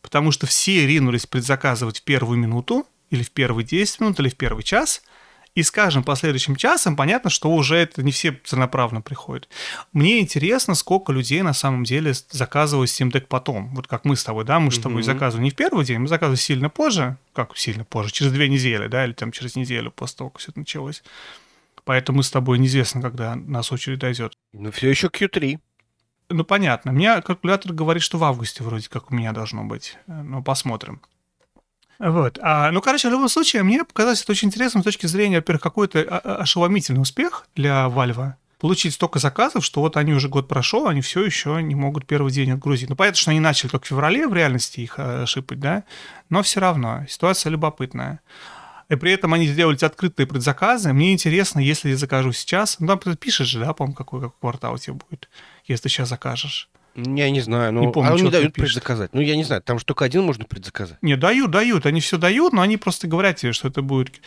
[0.00, 4.36] Потому что все ринулись предзаказывать в первую минуту, или в первые 10 минут, или в
[4.36, 5.02] первый час.
[5.54, 9.48] И с каждым последующим часом понятно, что уже это не все целенаправленно приходят.
[9.92, 13.72] Мне интересно, сколько людей на самом деле заказывают Steam Deck потом.
[13.74, 15.04] Вот как мы с тобой, да, мы с тобой mm-hmm.
[15.04, 17.18] заказывали не в первый день, мы заказывали сильно позже.
[17.32, 18.10] Как сильно позже?
[18.10, 21.04] Через две недели, да, или там через неделю после того, как все это началось.
[21.84, 24.33] Поэтому с тобой неизвестно, когда нас очередь дойдет.
[24.56, 25.58] Ну, все еще Q3.
[26.30, 26.90] Ну, понятно.
[26.90, 29.98] Меня калькулятор говорит, что в августе вроде как у меня должно быть.
[30.06, 31.02] Ну, посмотрим.
[31.98, 32.38] Вот.
[32.40, 35.62] А, ну, короче, в любом случае, мне показалось это очень интересно с точки зрения, во-первых,
[35.62, 38.34] какой-то ошеломительный успех для Valve.
[38.60, 42.32] Получить столько заказов, что вот они уже год прошел, они все еще не могут первый
[42.32, 42.88] день отгрузить.
[42.88, 45.84] Ну, понятно, что они начали только в феврале в реальности их ошибать, да,
[46.30, 48.20] но все равно ситуация любопытная
[48.88, 50.92] и при этом они сделали открытые предзаказы.
[50.92, 54.38] Мне интересно, если я закажу сейчас, ну там ты пишешь же, да, по-моему, какой, какой
[54.40, 55.28] квартал у тебя будет,
[55.66, 56.68] если ты сейчас закажешь.
[56.96, 59.12] Я не знаю, ну, не помню, а они дают предзаказать.
[59.14, 61.02] Ну, я не знаю, там же только один можно предзаказать.
[61.02, 64.20] Не, дают, дают, они все дают, но они просто говорят тебе, что это будет...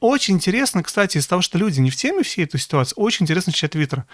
[0.00, 3.52] Очень интересно, кстати, из того, что люди не в теме всей этой ситуации, очень интересно
[3.52, 4.04] читать Твиттер.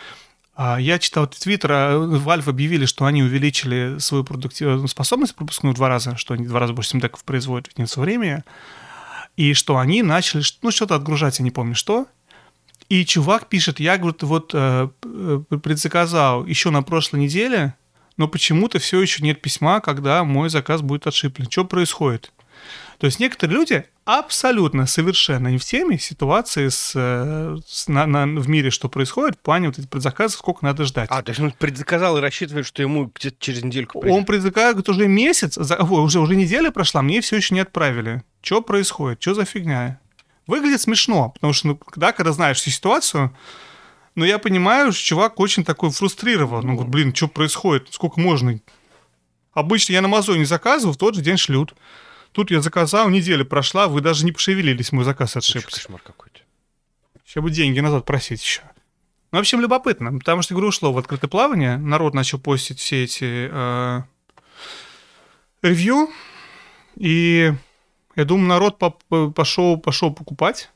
[0.56, 5.76] А, я читал Твиттер, а Valve объявили, что они увеличили свою продуктивную способность пропускную в
[5.76, 8.44] два раза, что они в два раза больше симдеков производят в единицу времени.
[9.36, 12.06] И что они начали, ну, что-то отгружать, я не помню что.
[12.88, 14.88] И чувак пишет, я, говорит, вот э,
[15.62, 17.74] предзаказал еще на прошлой неделе,
[18.16, 21.50] но почему-то все еще нет письма, когда мой заказ будет отшиплен.
[21.50, 22.32] Что происходит?
[22.98, 28.26] То есть некоторые люди абсолютно совершенно не в теме ситуации с, э, с, на, на,
[28.26, 31.08] в мире, что происходит, в плане вот этих предзаказов, сколько надо ждать.
[31.10, 34.16] А, то есть он предзаказал и рассчитывает, что ему где-то через недельку придет.
[34.16, 38.22] Он предзаказал, говорит, уже месяц, за, уже, уже неделя прошла, мне все еще не отправили.
[38.44, 39.22] Что происходит?
[39.22, 39.98] Что за фигня?
[40.46, 43.35] Выглядит смешно, потому что, ну, да, когда знаешь всю ситуацию,
[44.14, 46.66] но я понимаю, что чувак очень такой фрустрирован.
[46.66, 47.88] Ну, говорит, блин, что происходит?
[47.90, 48.61] Сколько можно?
[49.54, 51.74] Обычно я на Амазоне заказываю, в тот же день шлют.
[52.33, 55.76] Тут я заказал, неделя прошла, вы даже не пошевелились, мой заказ отшибся.
[55.76, 56.40] Кошмар какой-то.
[57.24, 58.61] Сейчас бы деньги назад просить еще.
[59.33, 63.04] Ну, в общем, любопытно, потому что, говорю, ушло в открытое плавание, народ начал постить все
[63.04, 64.02] эти э,
[65.62, 66.11] ревью,
[66.96, 67.54] и
[68.16, 68.79] я думаю, народ
[69.35, 70.70] пошел, пошел покупать.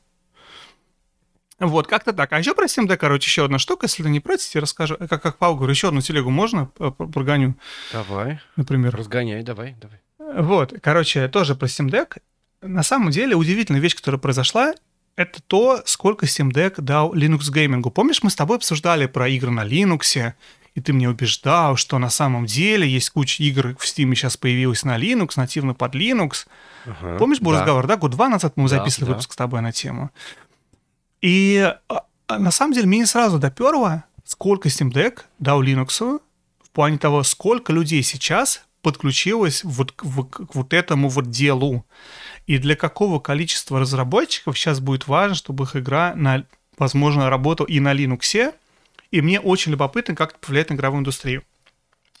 [1.59, 2.31] Вот, как-то так.
[2.31, 4.95] А еще про Steam Deck, короче, еще одна штука, если ты не против, я расскажу.
[4.97, 7.55] Как, как Павел говорю, еще одну телегу можно прогоню?
[7.91, 8.39] Давай.
[8.55, 8.95] Например.
[8.95, 9.99] Разгоняй, давай, давай.
[10.41, 12.21] Вот, короче, тоже про Steam Deck.
[12.61, 14.73] На самом деле, удивительная вещь, которая произошла,
[15.17, 17.91] это то, сколько Steam Deck дал Linux геймингу.
[17.91, 20.33] Помнишь, мы с тобой обсуждали про игры на Linux,
[20.75, 24.83] и ты мне убеждал, что на самом деле есть куча игр в Steam сейчас появилась
[24.83, 26.47] на Linux, нативно под Linux.
[26.85, 27.59] Ага, Помнишь, был да.
[27.59, 27.97] разговор, да?
[27.97, 29.11] Год два назад мы да, записывали да.
[29.13, 30.11] выпуск с тобой на тему.
[31.21, 36.21] И а, а, на самом деле мне сразу доперло, сколько Steam Deck дал Linux
[36.63, 41.85] в плане того, сколько людей сейчас подключилось вот к, к вот этому вот делу.
[42.47, 46.45] И для какого количества разработчиков сейчас будет важно, чтобы их игра, на,
[46.77, 48.53] возможно, работала и на Linux.
[49.11, 51.43] И мне очень любопытно, как это повлияет на игровую индустрию.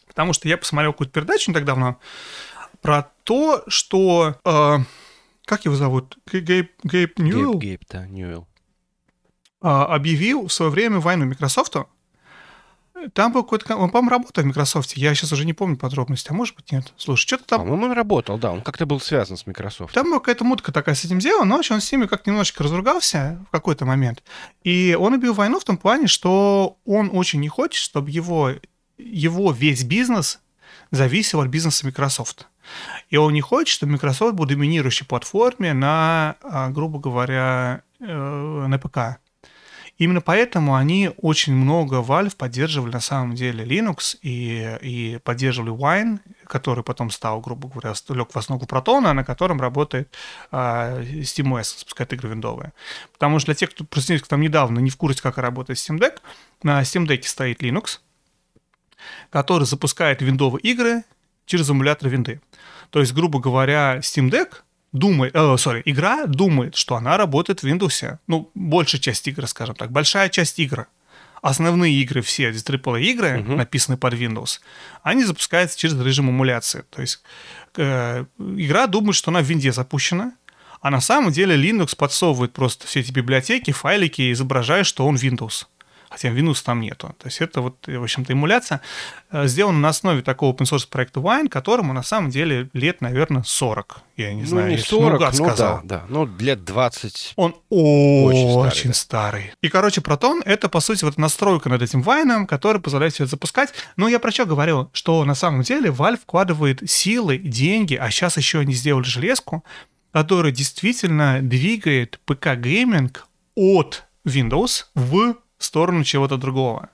[0.07, 1.97] Потому что я посмотрел какую-то передачу не так давно
[2.81, 4.37] про то, что...
[4.43, 4.79] Э,
[5.45, 6.17] как его зовут?
[6.33, 7.59] Гейб, Гейб Ньюэлл?
[7.59, 8.47] Гейб, Гейб, да, Ньюэлл.
[9.61, 11.75] Э, объявил в свое время войну Microsoft
[13.13, 13.77] там был какой-то...
[13.77, 14.97] Он, по-моему, работал в Microsoft.
[14.97, 16.31] Я сейчас уже не помню подробности.
[16.31, 16.91] А может быть, нет.
[16.97, 17.61] Слушай, что-то там...
[17.61, 18.51] По-моему, он работал, да.
[18.51, 19.93] Он как-то был связан с Microsoft.
[19.93, 23.39] Там была какая-то мутка такая с этим делом, но он с ними как немножечко разругался
[23.47, 24.21] в какой-то момент.
[24.63, 28.53] И он убил войну в том плане, что он очень не хочет, чтобы его,
[28.97, 30.41] его весь бизнес
[30.91, 32.48] зависел от бизнеса Microsoft.
[33.09, 38.79] И он не хочет, чтобы Microsoft был доминирующей платформе на, а, грубо говоря, э, на
[38.79, 39.19] ПК.
[39.99, 46.19] Именно поэтому они очень много Valve поддерживали на самом деле Linux и, и поддерживали Wine,
[46.45, 50.15] который потом стал, грубо говоря, лег в основу Протона, на котором работает
[50.51, 52.71] э, SteamOS, запускает игры виндовые.
[53.11, 56.19] Потому что для тех, кто к нам недавно, не в курсе, как работает Steam Deck,
[56.63, 57.99] на Steam Deck стоит Linux,
[59.29, 61.03] который запускает виндовые игры
[61.49, 62.41] через эмулятор винды.
[62.89, 64.53] То есть, грубо говоря, Steam Deck—
[64.91, 68.17] думает, э, sorry, игра думает, что она работает в Windows.
[68.27, 70.87] Ну, большая часть игр, скажем так, большая часть игр.
[71.41, 73.55] Основные игры, все эти AAA игры, uh-huh.
[73.55, 74.59] написанные под Windows,
[75.03, 76.83] они запускаются через режим эмуляции.
[76.89, 77.21] То есть
[77.77, 80.33] э, игра думает, что она в винде запущена,
[80.81, 85.65] а на самом деле Linux подсовывает просто все эти библиотеки, файлики, изображая, что он Windows
[86.09, 87.15] хотя Windows там нету.
[87.17, 88.81] То есть это вот, в общем-то, эмуляция
[89.31, 93.43] э, сделана на основе такого open source проекта Wine, которому на самом деле лет, наверное,
[93.43, 94.01] 40.
[94.17, 95.81] Я не ну, знаю, не 40, ну, сказал.
[95.83, 97.33] да, да, ну лет 20.
[97.35, 99.43] Он очень, очень старый.
[99.43, 99.49] Да.
[99.49, 99.53] старый.
[99.61, 103.27] И, короче, Proton— это, по сути, вот надстройка над этим Wine ом, который позволяет себе
[103.27, 103.73] запускать.
[103.95, 104.89] Но я про что говорил?
[104.93, 109.63] Что на самом деле Valve вкладывает силы, деньги, а сейчас еще они сделали железку,
[110.11, 113.25] которая действительно двигает ПК- gaming
[113.55, 116.89] от Windows в сторону чего-то другого.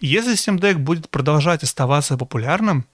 [0.00, 2.86] Если Steam Deck будет продолжать оставаться популярным,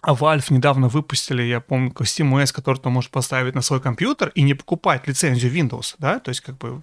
[0.00, 4.42] а Valve недавно выпустили, я помню, SteamOS, который ты можешь поставить на свой компьютер и
[4.42, 6.82] не покупать лицензию Windows, да, то есть как бы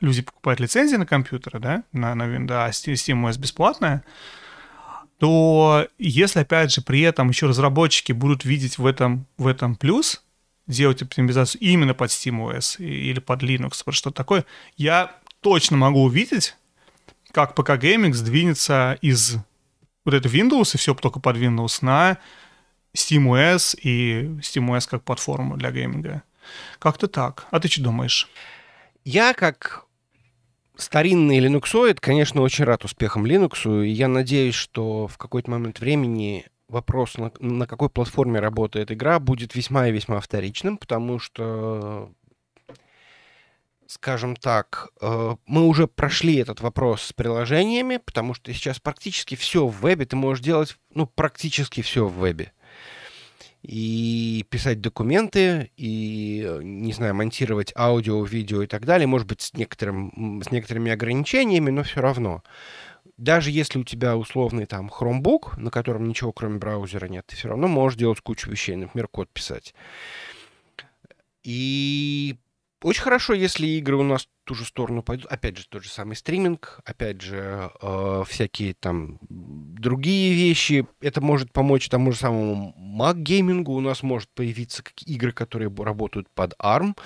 [0.00, 4.02] люди покупают лицензии на компьютеры, да, на, на Windows, а SteamOS бесплатная,
[5.18, 10.24] то если, опять же, при этом еще разработчики будут видеть в этом, в этом плюс,
[10.66, 14.44] делать оптимизацию именно под SteamOS или под Linux, что такое,
[14.76, 16.56] я точно могу увидеть,
[17.32, 19.36] как ПК Gaming сдвинется из
[20.04, 22.18] вот этого Windows и все только под Windows на
[22.96, 26.22] SteamOS и SteamOS как платформу для гейминга.
[26.78, 27.46] Как-то так.
[27.50, 28.28] А ты что думаешь?
[29.04, 29.84] Я как
[30.76, 36.46] старинный линуксоид, конечно, очень рад успехам Linux, и я надеюсь, что в какой-то момент времени
[36.68, 42.12] вопрос, на, на какой платформе работает игра, будет весьма и весьма вторичным, потому что
[43.92, 49.66] скажем так, э, мы уже прошли этот вопрос с приложениями, потому что сейчас практически все
[49.66, 52.52] в вебе, ты можешь делать, ну, практически все в вебе.
[53.62, 59.42] И писать документы, и, э, не знаю, монтировать аудио, видео и так далее, может быть,
[59.42, 62.42] с, некоторым, с некоторыми ограничениями, но все равно.
[63.18, 67.48] Даже если у тебя условный там Chromebook, на котором ничего кроме браузера нет, ты все
[67.48, 69.74] равно можешь делать кучу вещей, например, код писать.
[71.44, 72.36] И
[72.82, 75.26] очень хорошо, если игры у нас в ту же сторону пойдут.
[75.26, 80.86] Опять же, тот же самый стриминг, опять же, э, всякие там другие вещи.
[81.00, 83.72] Это может помочь тому же самому Mac геймингу.
[83.72, 86.96] У нас может появиться игры, которые работают под ARM,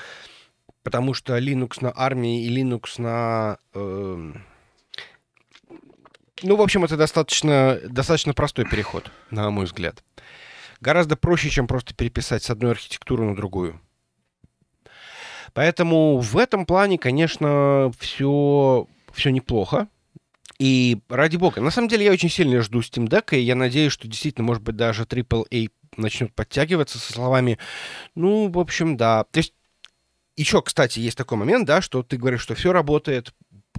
[0.83, 3.59] потому что Linux на ARM и Linux на...
[3.75, 4.33] Э,
[6.43, 10.03] ну, в общем, это достаточно, достаточно простой переход, на мой взгляд.
[10.81, 13.81] Гораздо проще, чем просто переписать с одной архитектуры на другую.
[15.57, 19.89] Поэтому в этом плане, конечно, все, все неплохо.
[20.59, 23.91] И ради бога, на самом деле я очень сильно жду Steam Deck, и я надеюсь,
[23.91, 27.59] что действительно, может быть, даже AAA начнет подтягиваться со словами,
[28.15, 29.25] ну, в общем, да.
[29.31, 29.55] То есть
[30.37, 33.33] еще, кстати, есть такой момент, да, что ты говоришь, что все работает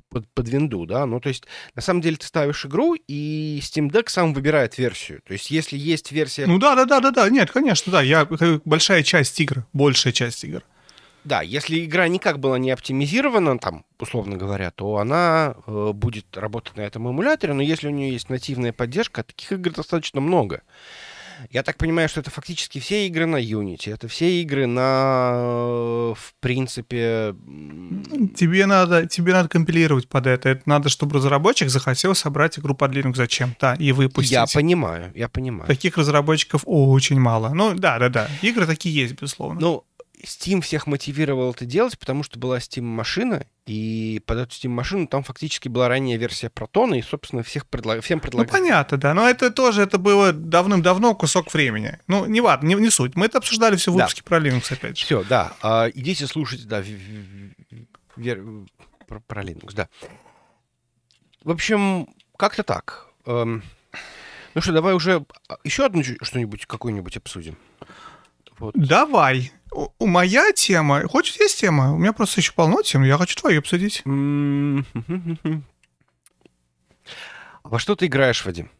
[0.09, 1.43] под, под винду, да, ну, то есть,
[1.75, 5.21] на самом деле, ты ставишь игру, и Steam Deck сам выбирает версию.
[5.27, 6.47] То есть, если есть версия...
[6.47, 8.27] Ну, да-да-да-да-да, нет, конечно, да, я,
[8.65, 10.63] большая часть игр, большая часть игр.
[11.27, 16.77] Да, если игра никак была не оптимизирована, там, условно говоря, то она э, будет работать
[16.77, 20.61] на этом эмуляторе, но если у нее есть нативная поддержка, таких игр достаточно много.
[21.51, 26.13] Я так понимаю, что это фактически все игры на Unity, это все игры на, э,
[26.17, 27.35] в принципе...
[28.37, 30.47] Тебе надо, тебе надо компилировать под это.
[30.47, 34.31] Это надо, чтобы разработчик захотел собрать игру под Linux зачем-то и выпустить.
[34.31, 35.67] Я понимаю, я понимаю.
[35.67, 37.49] Таких разработчиков очень мало.
[37.53, 39.59] Ну, да-да-да, игры такие есть, безусловно.
[39.59, 39.83] Ну,
[40.23, 45.67] Steam всех мотивировал это делать, потому что была Steam-машина, и под эту Steam-машину там фактически
[45.67, 48.03] была ранняя версия Протона, и, собственно, всех предлаг...
[48.03, 48.51] всем предлагали.
[48.51, 51.99] Ну, понятно, да, но это тоже, это было давным-давно кусок времени.
[52.07, 53.15] Ну, не ладно, не, не суть.
[53.15, 54.29] Мы это обсуждали все в выпуске да.
[54.29, 55.05] про Linux, опять же.
[55.05, 55.53] Все, да.
[55.61, 56.83] А, идите слушать, да,
[58.15, 58.43] вер...
[59.07, 59.89] про, про Linux, да.
[61.43, 62.07] В общем,
[62.37, 63.07] как-то так.
[63.25, 63.63] Эм...
[64.55, 67.57] Ну что, давай уже а, еще одну что-нибудь, какую-нибудь обсудим.
[68.57, 68.73] Вот.
[68.75, 69.51] Давай.
[69.77, 73.59] У, моя тема, хоть есть тема, у меня просто еще полно тем, я хочу твою
[73.59, 74.01] обсудить.
[77.63, 78.71] Во что ты играешь, Вадим?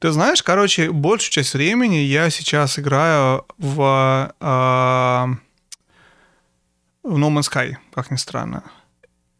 [0.00, 4.44] Ты знаешь, короче, большую часть времени я сейчас играю в, э,
[7.04, 8.64] в No Man's Sky, как ни странно.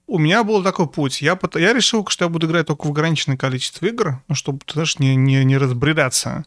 [0.06, 1.22] У меня был такой путь.
[1.22, 4.74] Я, я решил, что я буду играть только в ограниченное количество игр, ну, чтобы, ты
[4.74, 6.44] знаешь, не, не, не разбредаться.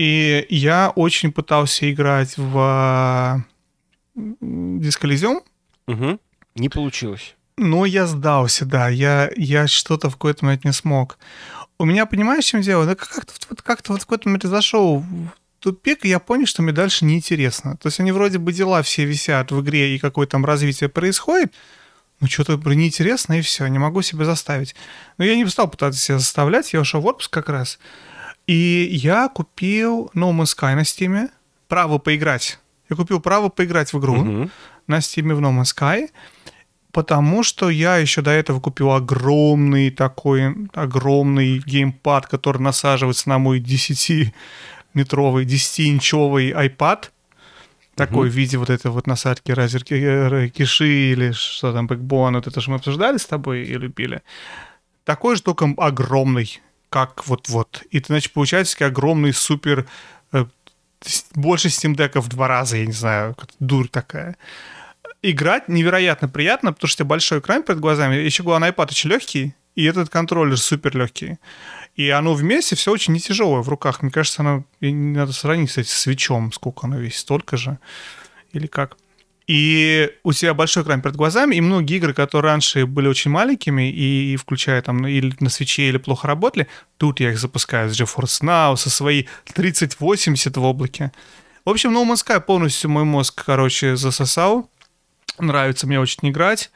[0.00, 3.44] И я очень пытался играть в
[4.14, 5.42] Дисколизиум.
[5.88, 6.18] Угу.
[6.54, 7.34] Не получилось.
[7.58, 8.88] Но я сдался, да.
[8.88, 11.18] Я, я что-то в какой-то момент не смог.
[11.78, 12.86] У меня, понимаешь, в чем дело?
[12.86, 15.28] Да как-то вот, как вот в какой-то момент зашел в
[15.58, 17.76] тупик, и я понял, что мне дальше неинтересно.
[17.76, 21.52] То есть они вроде бы дела все висят в игре, и какое там развитие происходит,
[22.20, 24.74] ну, что-то неинтересно, и все, не могу себя заставить.
[25.18, 27.78] Но я не стал пытаться себя заставлять, я ушел в отпуск как раз.
[28.50, 31.30] И я купил No Man's Sky на Steam,
[31.68, 32.58] право поиграть.
[32.88, 34.50] Я купил право поиграть в игру uh-huh.
[34.88, 36.10] на Steam в No Man's Sky,
[36.90, 43.60] потому что я еще до этого купил огромный такой, огромный геймпад, который насаживается на мой
[43.60, 47.04] 10-метровый, 10-инчевый iPad,
[47.94, 48.32] такой uh-huh.
[48.32, 52.72] в виде вот этой вот насадки э, Киши или что там, Backbone, вот это же
[52.72, 54.22] мы обсуждали с тобой и любили.
[55.04, 56.60] Такой же, только огромный,
[56.90, 57.82] как вот-вот.
[57.90, 59.88] И, значит, получается огромный супер
[60.32, 60.44] э,
[61.34, 64.36] больше Steam Deck в два раза, я не знаю, дурь такая.
[65.22, 68.16] Играть невероятно приятно, потому что у тебя большой экран перед глазами.
[68.16, 71.38] Еще говорю, iPad очень легкий, и этот контроллер супер легкий.
[71.94, 74.02] И оно вместе все очень не тяжелое в руках.
[74.02, 77.78] Мне кажется, оно надо сравнить, кстати, с свечом, сколько оно весит, столько же.
[78.52, 78.96] Или как?
[79.50, 83.90] И у тебя большой экран перед глазами, и многие игры, которые раньше были очень маленькими,
[83.90, 88.00] и, и включая там или на свече, или плохо работали, тут я их запускаю с
[88.00, 91.10] GeForce Now, со своей 3080 в облаке.
[91.64, 94.70] В общем, No Man's Sky полностью мой мозг, короче, засосал.
[95.36, 96.70] Нравится мне очень играть.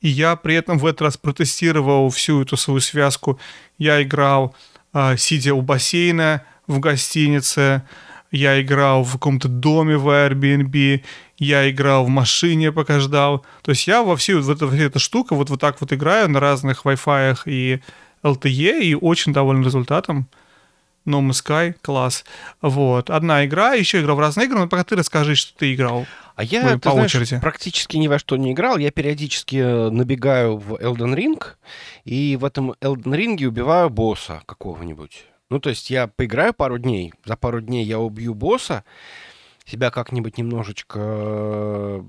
[0.00, 3.38] И я при этом в этот раз протестировал всю эту свою связку.
[3.76, 4.56] Я играл,
[4.94, 7.82] э, сидя у бассейна в гостинице,
[8.34, 11.04] я играл в каком-то доме в Airbnb,
[11.44, 13.44] я играл в машине, пока ждал.
[13.62, 16.40] То есть я во всю вот, вот эта штука вот, вот так вот играю на
[16.40, 17.80] разных Wi-Fi и
[18.22, 20.28] LTE и очень доволен результатом.
[21.06, 22.24] No Man's Sky, класс.
[22.62, 23.10] Вот.
[23.10, 26.06] Одна игра, еще игра в разные игры, но пока ты расскажи, что ты играл.
[26.34, 27.38] А я, ты по знаешь, очереди.
[27.40, 28.78] практически ни во что не играл.
[28.78, 31.42] Я периодически э, набегаю в Elden Ring,
[32.04, 35.26] и в этом Elden Ring убиваю босса какого-нибудь.
[35.50, 38.82] Ну, то есть я поиграю пару дней, за пару дней я убью босса,
[39.64, 42.02] себя как-нибудь немножечко э,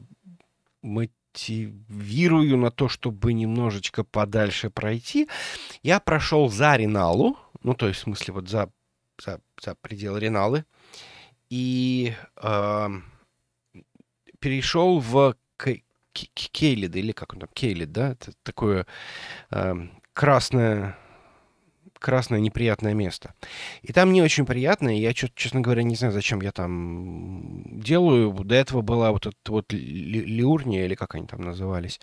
[0.81, 5.27] мотивирую на то, чтобы немножечко подальше пройти.
[5.83, 8.69] Я прошел за Реналу, ну, то есть, в смысле, вот за,
[9.23, 10.65] за, за пределы Реналы,
[11.49, 12.87] и э,
[14.39, 15.35] перешел в
[16.13, 18.85] Кейлид, или как он там, Кейлид, да, это такое
[19.51, 20.97] э, красное
[22.05, 23.33] красное неприятное место.
[23.81, 28.31] И там не очень приятно, и я, честно говоря, не знаю, зачем я там делаю.
[28.31, 31.99] До этого была вот эта вот Лиурния, или как они там назывались.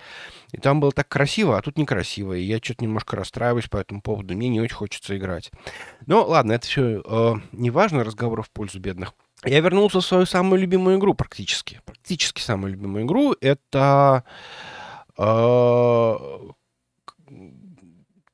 [0.50, 2.32] И там было так красиво, а тут некрасиво.
[2.32, 4.34] И я что-то немножко расстраиваюсь по этому поводу.
[4.34, 5.52] Мне не очень хочется играть.
[6.06, 9.14] Но ладно, это все э, не важно, разговоров в пользу бедных.
[9.44, 11.80] Я вернулся в свою самую любимую игру практически.
[11.84, 13.36] Практически самую любимую игру.
[13.40, 14.24] Это
[15.16, 16.14] э,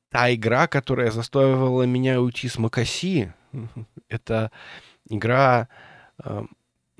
[0.09, 3.33] та игра, которая заставила меня уйти с Макаси,
[4.09, 4.51] это
[5.09, 5.67] игра
[6.23, 6.43] э,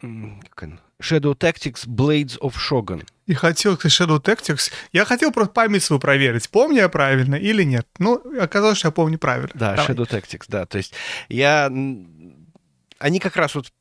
[0.01, 3.05] Shadow Tactics Blades of Shogun.
[3.25, 4.71] И хотел к Shadow Tactics.
[4.91, 7.87] Я хотел просто память свою проверить, помню я правильно или нет.
[7.99, 9.51] Ну, оказалось, что я помню правильно.
[9.53, 9.87] Да, Давай.
[9.87, 10.65] Shadow Tactics, да.
[10.65, 10.93] То есть
[11.29, 11.71] я...
[12.99, 13.71] Они как раз вот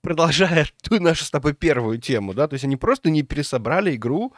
[0.00, 4.32] продолжая ту нашу с тобой первую тему, да, то есть они просто не пересобрали игру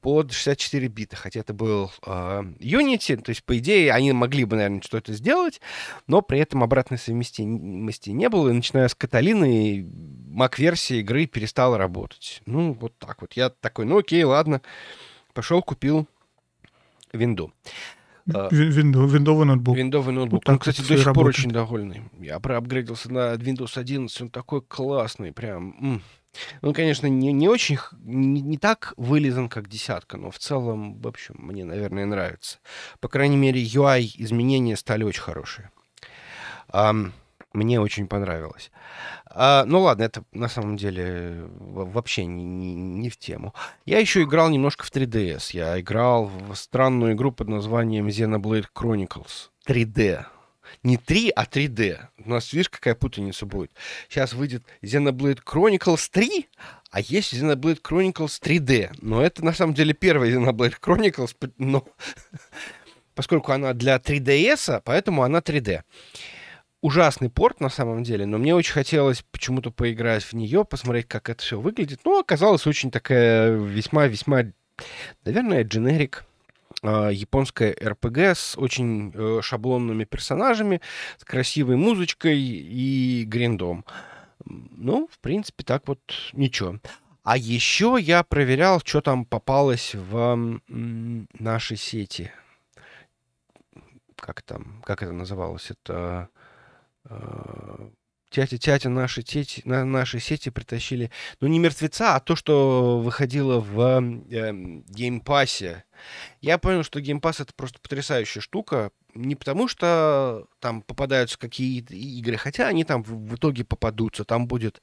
[0.00, 2.10] под 64 бита, хотя это был э,
[2.58, 5.60] Unity, то есть, по идее, они могли бы, наверное, что-то сделать,
[6.06, 9.86] но при этом обратной совместимости не было, и начиная с Каталины,
[10.30, 12.42] Mac-версия игры перестала работать.
[12.46, 13.34] Ну, вот так вот.
[13.34, 14.62] Я такой, ну окей, ладно,
[15.34, 16.06] пошел, купил
[17.12, 17.52] винду.
[18.26, 19.76] Виндо, виндовый ноутбук.
[19.76, 20.42] Виндовый ноутбук.
[20.46, 22.02] Он, кстати, до сих пор очень довольный.
[22.20, 26.02] Я проапгрейдился на Windows 11, он такой классный, прям...
[26.62, 31.06] Он, конечно, не, не очень, не, не так вылезан, как десятка, но в целом, в
[31.06, 32.58] общем, мне, наверное, нравится.
[33.00, 35.70] По крайней мере, UI изменения стали очень хорошие.
[36.72, 37.12] Um,
[37.52, 38.70] мне очень понравилось.
[39.26, 43.54] А, ну ладно, это на самом деле вообще не, не, не в тему.
[43.84, 45.50] Я еще играл немножко в 3DS.
[45.52, 50.24] Я играл в странную игру под названием Xenoblade Chronicles 3D.
[50.82, 51.98] Не 3, а 3D.
[52.24, 53.72] У нас, видишь, какая путаница будет.
[54.08, 56.48] Сейчас выйдет Xenoblade Chronicles 3,
[56.90, 58.90] а есть Xenoblade Chronicles 3D.
[59.00, 61.86] Но это на самом деле первая Xenoblade Chronicles, но
[63.14, 65.82] поскольку она для 3DS, поэтому она 3D.
[66.80, 71.28] ужасный порт на самом деле, но мне очень хотелось почему-то поиграть в нее, посмотреть, как
[71.28, 72.00] это все выглядит.
[72.04, 74.52] Ну, оказалось очень такая весьма-весьма,
[75.24, 76.24] наверное, дженерик
[76.82, 80.80] а, японская РПГ с очень э, шаблонными персонажами,
[81.18, 83.84] с красивой музычкой и гриндом.
[84.44, 86.00] Ну, в принципе, так вот
[86.32, 86.78] ничего.
[87.22, 92.32] А еще я проверял, что там попалось в нашей сети.
[94.16, 95.70] Как там, как это называлось?
[95.70, 96.28] Это
[97.04, 97.90] э,
[98.30, 101.10] тятя-тятя наши, тети, на наши сети притащили,
[101.40, 103.80] ну, не мертвеца, а то, что выходило в
[104.30, 104.52] э,
[104.88, 105.84] Game Pass е.
[106.40, 112.36] Я понял, что геймпасс— это просто потрясающая штука, не потому что там попадаются какие-то игры,
[112.36, 114.24] хотя они там в, в итоге попадутся.
[114.24, 114.80] Там будет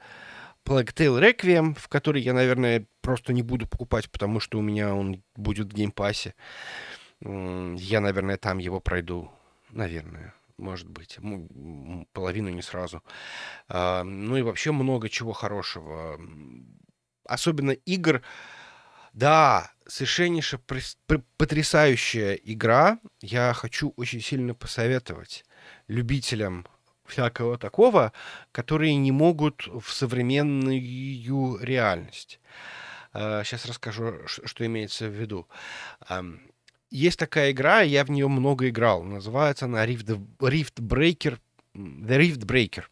[0.65, 4.93] Plague Tale Requiem, в который я, наверное, просто не буду покупать, потому что у меня
[4.93, 6.35] он будет в Game Pass е.
[7.21, 9.31] Я, наверное, там его пройду.
[9.71, 11.17] Наверное может быть,
[12.13, 13.03] половину не сразу.
[13.67, 16.19] А, ну и вообще много чего хорошего.
[17.25, 18.21] Особенно игр.
[19.13, 20.59] Да, совершеннейше
[21.37, 22.99] потрясающая игра.
[23.21, 25.45] Я хочу очень сильно посоветовать
[25.87, 26.67] любителям
[27.05, 28.13] всякого такого,
[28.51, 32.39] которые не могут в современную реальность.
[33.13, 35.47] Сейчас а, расскажу, что имеется в виду.
[36.89, 39.03] Есть такая игра, я в нее много играл.
[39.03, 41.37] Называется она Rift, Rift Breaker.
[41.75, 42.83] The Rift Breaker.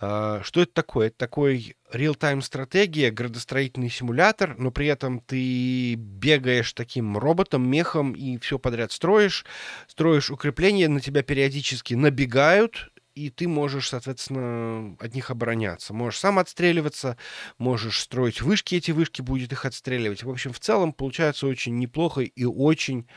[0.00, 1.08] Uh, что это такое?
[1.08, 8.38] Это такой real-time стратегия, градостроительный симулятор, но при этом ты бегаешь таким роботом, мехом и
[8.38, 9.44] все подряд строишь.
[9.88, 12.92] Строишь укрепления, на тебя периодически набегают,
[13.26, 15.92] и ты можешь, соответственно, от них обороняться.
[15.92, 17.16] Можешь сам отстреливаться,
[17.58, 20.22] можешь строить вышки, эти вышки будет их отстреливать.
[20.22, 23.08] В общем, в целом получается очень неплохо и очень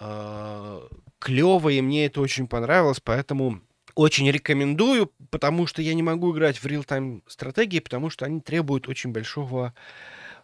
[0.00, 0.80] э,
[1.18, 3.60] клево, и мне это очень понравилось, поэтому
[3.94, 8.88] очень рекомендую, потому что я не могу играть в реал-тайм стратегии, потому что они требуют
[8.88, 9.74] очень большого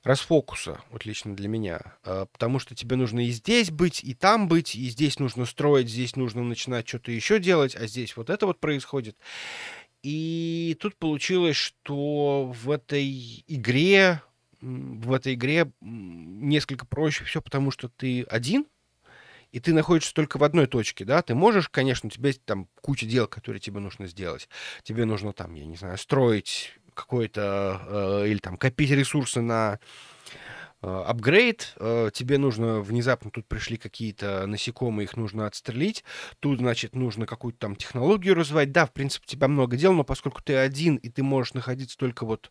[0.02, 1.80] расфокуса, вот лично для меня.
[2.04, 5.88] А, потому что тебе нужно и здесь быть, и там быть, и здесь нужно строить,
[5.88, 9.16] здесь нужно начинать что-то еще делать, а здесь вот это вот происходит.
[10.02, 14.22] И тут получилось, что в этой игре,
[14.60, 18.66] в этой игре несколько проще все, потому что ты один,
[19.52, 22.68] и ты находишься только в одной точке, да, ты можешь, конечно, у тебя есть там
[22.80, 24.48] куча дел, которые тебе нужно сделать.
[24.84, 27.80] Тебе нужно там, я не знаю, строить какой-то,
[28.22, 29.78] э, или там копить ресурсы на
[30.82, 36.04] э, апгрейд, э, тебе нужно внезапно, тут пришли какие-то насекомые, их нужно отстрелить,
[36.40, 38.72] тут, значит, нужно какую-то там технологию развивать.
[38.72, 41.96] Да, в принципе, у тебя много дел, но поскольку ты один, и ты можешь находиться
[41.96, 42.50] только вот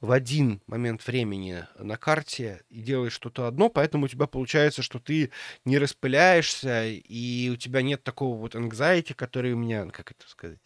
[0.00, 4.98] в один момент времени на карте и делаешь что-то одно, поэтому у тебя получается, что
[4.98, 5.30] ты
[5.64, 10.58] не распыляешься, и у тебя нет такого вот anxiety, который у меня, как это сказать,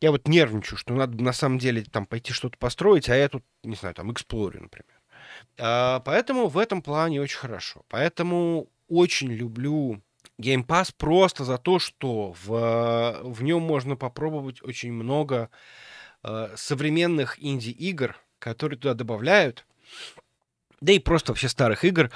[0.00, 3.44] я вот нервничаю, что надо на самом деле там пойти что-то построить, а я тут,
[3.62, 5.00] не знаю, там, эксплорю, например.
[5.58, 7.84] А, поэтому в этом плане очень хорошо.
[7.88, 10.02] Поэтому очень люблю
[10.40, 15.50] Game Pass просто за то, что в, в нем можно попробовать очень много
[16.22, 19.66] э, современных инди-игр, которые туда добавляют,
[20.80, 22.10] да и просто вообще старых игр,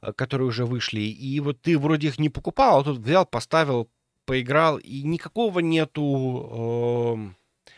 [0.00, 1.00] э, которые уже вышли.
[1.00, 3.90] И вот ты вроде их не покупал, а тут взял, поставил,
[4.30, 7.34] поиграл, и никакого нету,
[7.66, 7.72] э,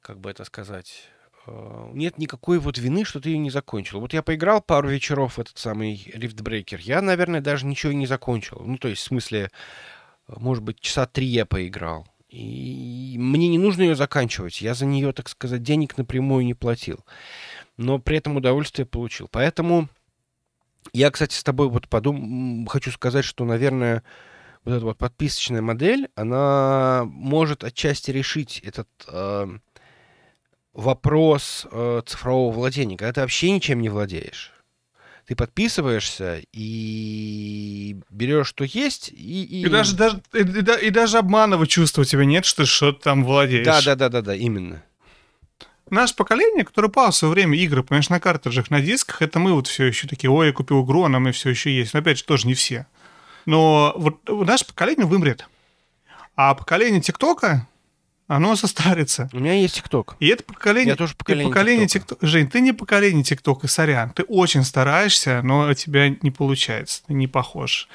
[0.00, 1.08] как бы это сказать,
[1.44, 3.98] э, нет никакой вот вины, что ты ее не закончил.
[3.98, 8.06] Вот я поиграл пару вечеров в этот самый Rift Breaker, я, наверное, даже ничего не
[8.06, 8.62] закончил.
[8.64, 9.50] Ну, то есть, в смысле,
[10.28, 12.06] может быть, часа три я поиграл.
[12.28, 14.60] И мне не нужно ее заканчивать.
[14.62, 17.04] Я за нее, так сказать, денег напрямую не платил.
[17.76, 19.26] Но при этом удовольствие получил.
[19.32, 19.88] Поэтому
[20.92, 22.68] я, кстати, с тобой вот подум...
[22.68, 24.04] хочу сказать, что, наверное,
[24.64, 29.48] вот эта вот подписочная модель, она может отчасти решить этот э,
[30.72, 34.52] вопрос э, цифрового владения, когда ты вообще ничем не владеешь.
[35.26, 39.44] Ты подписываешься и берешь, что есть, и...
[39.44, 39.68] И, и...
[39.68, 43.64] даже, даже, и, и, и даже обманного чувства у тебя нет, что что-то там владеешь.
[43.64, 44.82] Да, да, да, да, да, именно.
[45.90, 49.52] Наше поколение, которое упало в свое время игры, понимаешь, на картриджах, на дисках, это мы
[49.52, 51.94] вот все еще такие, ой, я купил игру, она мне все еще есть.
[51.94, 52.86] Но опять же, тоже не все.
[53.46, 55.48] Но вот наше поколение вымрет.
[56.34, 57.68] А поколение ТикТока,
[58.26, 59.28] оно состарится.
[59.32, 60.16] У меня есть ТикТок.
[60.20, 60.92] И это поколение...
[60.92, 62.18] Я тоже поколение, поколение ТикТок.
[62.22, 64.10] Жень, ты не поколение ТикТока, сорян.
[64.10, 67.02] Ты очень стараешься, но у тебя не получается.
[67.06, 67.88] Ты не похож.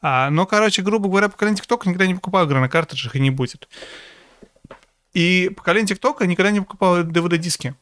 [0.00, 3.30] А, но, короче, грубо говоря, поколение ТикТока никогда не покупал игры на картриджах и не
[3.30, 3.68] будет.
[5.12, 7.74] И поколение ТикТока никогда не покупало DVD-диски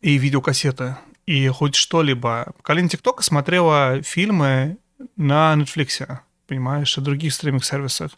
[0.00, 0.96] и видеокассеты,
[1.26, 2.52] и хоть что-либо.
[2.56, 4.78] Поколение ТикТока смотрело фильмы
[5.16, 6.20] на Netflix.
[6.46, 8.12] понимаешь, и других стриминг-сервисах.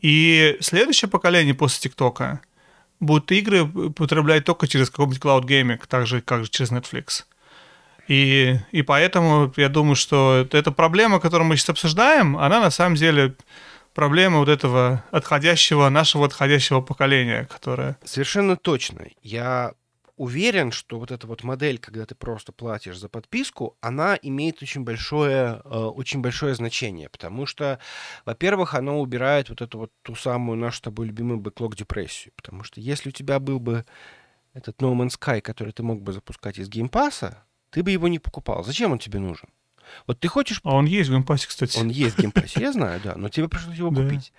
[0.00, 2.40] И следующее поколение после ТикТока
[3.00, 7.24] будут игры потреблять только через какой-нибудь Cloud Gaming, так же, как же через Netflix.
[8.08, 12.96] И, и поэтому я думаю, что эта проблема, которую мы сейчас обсуждаем, она на самом
[12.96, 13.36] деле
[13.94, 17.96] проблема вот этого отходящего, нашего отходящего поколения, которое...
[18.04, 19.06] Совершенно точно.
[19.22, 19.72] Я
[20.20, 24.84] уверен, что вот эта вот модель, когда ты просто платишь за подписку, она имеет очень
[24.84, 27.78] большое, э, очень большое значение, потому что,
[28.26, 32.64] во-первых, она убирает вот эту вот ту самую нашу с тобой любимую бэклог депрессию, потому
[32.64, 33.86] что если у тебя был бы
[34.52, 37.90] этот No Man's Sky, который ты мог бы запускать из Game Pass а, ты бы
[37.90, 38.62] его не покупал.
[38.62, 39.48] Зачем он тебе нужен?
[40.06, 40.60] Вот ты хочешь...
[40.64, 41.78] А он есть в Game Pass е, кстати.
[41.78, 44.34] Он есть в Game Pass е, я знаю, да, но тебе пришлось его купить.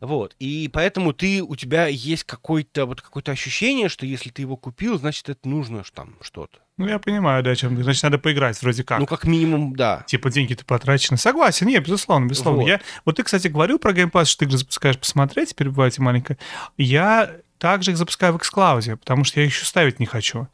[0.00, 0.34] Вот.
[0.38, 4.98] И поэтому ты, у тебя есть какое-то вот какое-то ощущение, что если ты его купил,
[4.98, 6.58] значит, это нужно там что-то.
[6.78, 7.82] Ну, я понимаю, да, о чем ты.
[7.82, 8.98] Значит, надо поиграть вроде как.
[8.98, 10.04] Ну, как минимум, да.
[10.06, 11.16] Типа деньги-то потрачены.
[11.16, 12.62] Согласен, нет, безусловно, безусловно.
[12.62, 12.68] Вот.
[12.68, 16.02] Я, вот ты, кстати, говорил про Game Pass, что ты игры запускаешь посмотреть, перебью тебя
[16.02, 16.36] маленько.
[16.76, 20.48] Я также их запускаю в xCloud, потому что я еще ставить не хочу.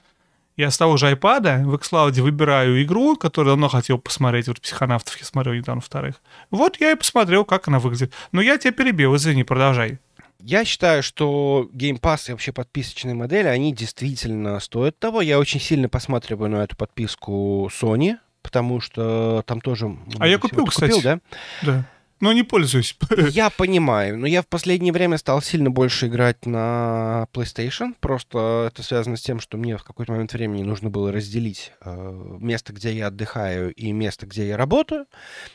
[0.56, 4.48] Я с того же iPad в xCloud выбираю игру, которую давно хотел посмотреть.
[4.48, 6.16] Вот «Психонавтов» я смотрел недавно вторых.
[6.50, 8.12] Вот я и посмотрел, как она выглядит.
[8.32, 9.98] Но я тебя перебил, извини, продолжай.
[10.38, 15.22] Я считаю, что Game Pass и вообще подписочные модели, они действительно стоят того.
[15.22, 19.96] Я очень сильно посматриваю на эту подписку Sony, потому что там тоже...
[20.18, 20.90] А я купил, кстати.
[20.90, 21.20] Купил, да?
[21.62, 21.84] Да
[22.22, 22.96] но не пользуюсь.
[23.30, 27.96] Я понимаю, но я в последнее время стал сильно больше играть на PlayStation.
[27.98, 32.36] Просто это связано с тем, что мне в какой-то момент времени нужно было разделить э,
[32.40, 35.06] место, где я отдыхаю, и место, где я работаю.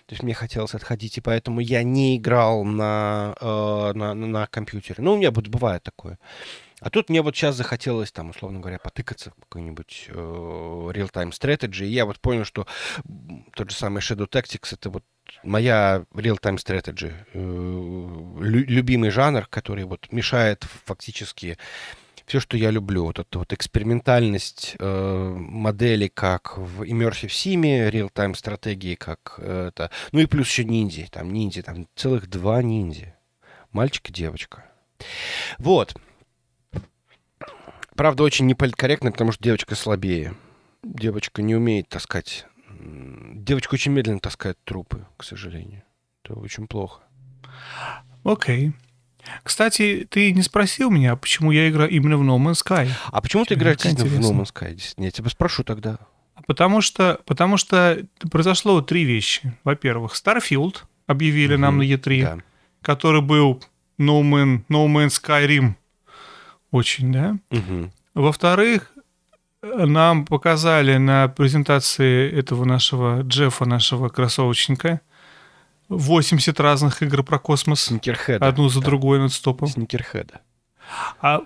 [0.07, 5.01] То есть мне хотелось отходить, и поэтому я не играл на, э, на, на компьютере.
[5.01, 6.19] Ну, у меня бывает такое.
[6.79, 11.85] А тут мне вот сейчас захотелось, там, условно говоря, потыкаться в какой-нибудь э, real-time strategy.
[11.85, 12.67] И я вот понял, что
[13.55, 15.03] тот же самый Shadow Tactics— это вот
[15.43, 17.13] моя real-time strategy.
[17.33, 21.57] Э, любимый жанр, который вот мешает фактически
[22.27, 23.05] все, что я люблю.
[23.05, 29.89] Вот эта вот экспериментальность э, модели, как в Immersive Sim, real-time стратегии, как э, это...
[30.11, 31.07] Ну и плюс еще ниндзи.
[31.09, 33.15] Там ниндзи, там целых два ниндзи.
[33.71, 34.65] Мальчик и девочка.
[35.57, 35.95] Вот.
[37.97, 40.35] Правда, очень неполиткорректно, потому что девочка слабее.
[40.83, 42.45] Девочка не умеет таскать.
[42.79, 45.83] Девочка очень медленно таскает трупы, к сожалению.
[46.23, 47.01] Это очень плохо.
[48.23, 48.67] Окей.
[48.67, 48.73] Okay.
[49.43, 52.87] Кстати, ты не спросил меня, почему я играю именно в No Man's Sky.
[53.11, 54.79] А почему ты играешь именно в No Man's Sky?
[54.97, 55.97] Я тебя спрошу тогда.
[56.45, 59.57] Потому что, потому что произошло три вещи.
[59.63, 62.37] Во-первых, Starfield объявили угу, нам на E3, да.
[62.83, 63.63] который был
[63.97, 65.73] No, Man, no Man's Skyrim
[66.71, 67.37] очень, да?
[67.51, 67.91] Угу.
[68.15, 68.91] Во-вторых,
[69.61, 75.01] нам показали на презентации этого нашего Джеффа, нашего кроссовочника,
[75.89, 77.81] 80 разных игр про космос.
[77.81, 78.45] Сникерхеда.
[78.45, 78.87] Одну за да.
[78.87, 79.67] другой над стопом.
[79.67, 80.41] Сникерхеда.
[81.21, 81.41] А,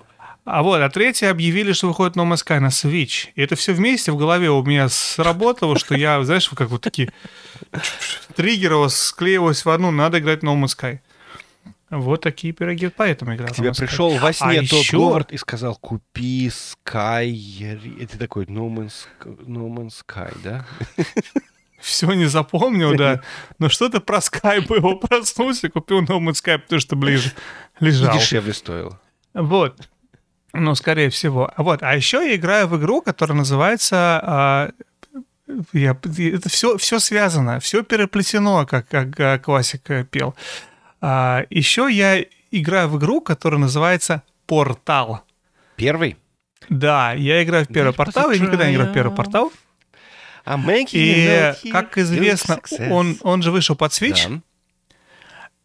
[0.45, 3.29] а вот, а третье объявили, что выходит No Man's Sky на Switch.
[3.35, 7.11] И это все вместе в голове у меня сработало, что я, знаешь, как вот такие
[8.35, 10.99] триггеров склеилось в одну, надо играть No Man's Sky.
[11.91, 13.49] Вот такие пироги, поэтому играл.
[13.49, 14.97] К тебе пришел во сне а тот еще...
[14.97, 17.27] Говард и сказал, купи Sky.
[17.29, 20.65] И ты такой, No Man's, no Man's Sky, да?
[21.81, 23.21] Все не запомнил, да.
[23.59, 24.95] Но что-то про Sky было.
[24.95, 27.33] Проснулся, купил No Man's Sky, потому что ближе
[27.81, 28.15] лежал.
[28.15, 28.97] И дешевле стоило.
[29.33, 29.89] Вот.
[30.53, 31.51] Ну, скорее всего.
[31.57, 31.83] Вот.
[31.83, 34.21] А еще я играю в игру, которая называется...
[34.23, 34.71] А,
[35.73, 40.33] я, это все, все связано, все переплетено, как, как классик пел.
[41.01, 45.23] А, еще я играю в игру, которая называется Портал.
[45.75, 46.17] Первый?
[46.69, 49.51] Да, я играю в первый портал, я никогда не играю в первый портал.
[50.91, 54.27] И, как известно, он, он же вышел под Switch.
[54.29, 54.41] Да.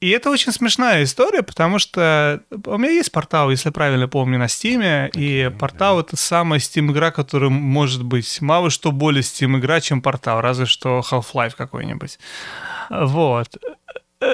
[0.00, 4.44] И это очень смешная история, потому что у меня есть портал, если правильно помню, на
[4.44, 6.02] Steam, okay, и портал да.
[6.02, 10.66] это самая Steam игра, которая может быть мало что более Steam игра, чем портал, разве
[10.66, 12.18] что Half-Life какой-нибудь.
[12.90, 13.56] Вот.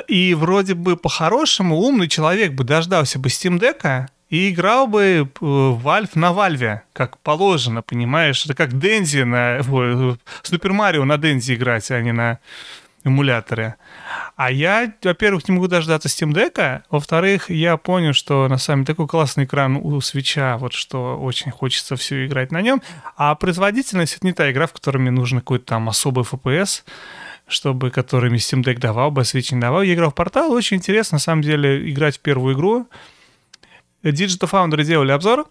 [0.07, 5.25] И вроде бы по-хорошему умный человек бы дождался бы Steam Deck и играл бы э,
[5.25, 8.45] Valve на Вальве, как положено, понимаешь?
[8.45, 9.61] Это как Дензи на...
[10.43, 12.39] Супер Марио на Дензи играть, а не на
[13.05, 13.75] эмуляторе.
[14.37, 18.95] А я, во-первых, не могу дождаться Steam Deck, во-вторых, я понял, что на самом деле
[18.95, 22.83] такой классный экран у свеча, вот что очень хочется все играть на нем.
[23.17, 26.85] А производительность— это не та игра, в которой мне нужен какой-то там особый FPS
[27.53, 29.83] чтобы, которыми Steam Deck давал бы, Switch не давал.
[29.83, 32.89] Я играл в портал, очень интересно, на самом деле, играть в первую игру.
[34.03, 35.47] Digital Foundry делали обзор,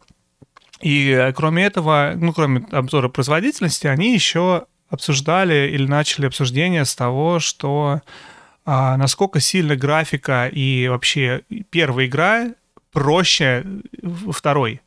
[0.82, 6.96] и э, кроме этого, ну, кроме обзора производительности, они еще обсуждали или начали обсуждение с
[6.96, 8.02] того, что
[8.66, 12.50] а, насколько сильно графика и вообще первая игра
[12.92, 13.66] проще
[14.32, 14.82] второй.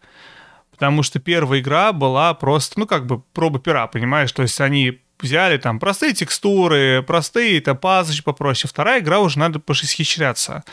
[0.71, 4.33] Потому что первая игра была просто, ну, как бы проба пера, понимаешь?
[4.33, 8.69] То есть они взяли там простые текстуры, простые это пазочки попроще.
[8.69, 10.65] Вторая игра уже надо пошисхищряться.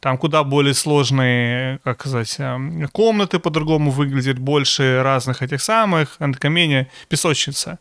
[0.00, 6.34] Там куда более сложные, как сказать, эм, комнаты по-другому выглядят, больше разных этих самых, она
[7.08, 7.78] песочница.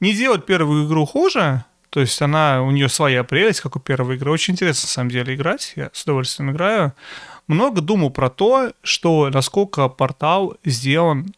[0.00, 4.16] Не делать первую игру хуже, то есть она, у нее своя прелесть, как у первой
[4.16, 4.32] игры.
[4.32, 5.74] Очень интересно, на самом деле, играть.
[5.76, 6.92] Я с удовольствием играю.
[7.46, 11.34] Много думал про то, что насколько портал сделан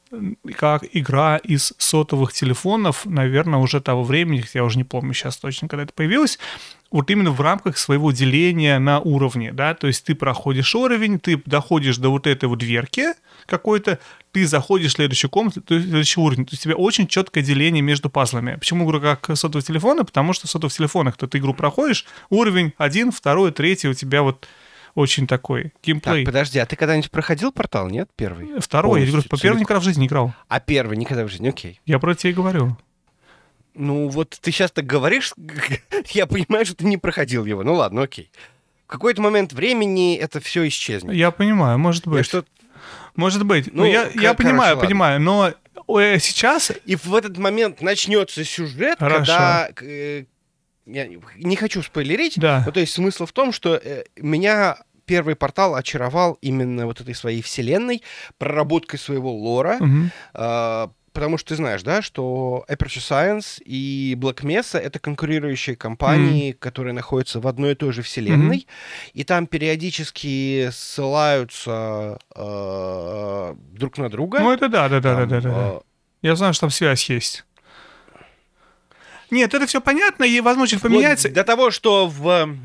[0.54, 5.68] как игра из сотовых телефонов, наверное, уже того времени, я уже не помню сейчас точно,
[5.68, 6.38] когда это появилось,
[6.92, 11.42] вот именно в рамках своего деления на уровне, да, то есть ты проходишь уровень, ты
[11.44, 13.08] доходишь до вот этой вот дверки
[13.46, 13.98] какой-то,
[14.30, 17.42] ты заходишь в следующую комнату, то есть следующий уровень, то есть у тебя очень четкое
[17.42, 18.54] деление между пазлами.
[18.54, 20.04] Почему говорю как сотовые телефоны?
[20.04, 24.22] Потому что в сотовых телефонах то ты игру проходишь, уровень один, второй, третий, у тебя
[24.22, 24.46] вот
[24.96, 26.24] очень такой геймплей.
[26.24, 28.58] Так, подожди, а ты когда-нибудь проходил портал, нет, первый?
[28.60, 30.34] Второй, я говорю, по первому никогда в жизни не играл.
[30.48, 31.80] А первый никогда в жизни, окей.
[31.84, 32.76] Я про тебя и говорю.
[33.74, 35.34] Ну, вот ты сейчас так говоришь,
[36.08, 37.62] я понимаю, что ты не проходил его.
[37.62, 38.30] Ну ладно, окей.
[38.86, 41.12] В какой-то момент времени это все исчезнет.
[41.12, 42.18] Я понимаю, может быть.
[42.18, 42.44] Я что...
[43.16, 43.72] Может быть.
[43.72, 44.86] Ну, ну я, я понимаю, ладно.
[44.86, 45.52] понимаю, но
[45.88, 46.72] э, сейчас...
[46.86, 49.18] И в этот момент начнется сюжет, Хорошо.
[49.18, 49.68] когда...
[50.86, 52.62] Я не хочу спойлерить, да.
[52.64, 57.14] но то есть смысл в том, что э, меня первый портал очаровал именно вот этой
[57.14, 58.02] своей вселенной,
[58.38, 60.10] проработкой своего лора, угу.
[60.34, 66.50] э, потому что ты знаешь, да, что Aperture Science и Black Mesa— это конкурирующие компании,
[66.50, 66.58] mm.
[66.58, 69.10] которые находятся в одной и той же вселенной, mm-hmm.
[69.14, 74.40] и там периодически ссылаются э, друг на друга.
[74.40, 75.56] Ну, это да, да, да, там, да, да, да.
[75.56, 75.80] Э...
[76.20, 77.46] Я знаю, что там связь есть.
[79.30, 81.28] Нет, это все понятно, и возможно поменяется.
[81.28, 82.56] До того, что в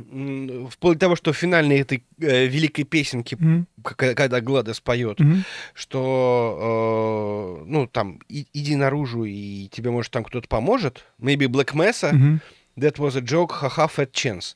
[0.69, 3.65] вплоть до того, что в финальной этой э, великой песенке, mm-hmm.
[3.95, 5.39] когда Гладес поет, mm-hmm.
[5.73, 11.05] что э, ну там и, иди наружу и тебе может там кто-то поможет.
[11.19, 12.11] Maybe Black Mesa.
[12.11, 12.39] Mm-hmm.
[12.77, 14.55] That was a joke, haha, fat chance.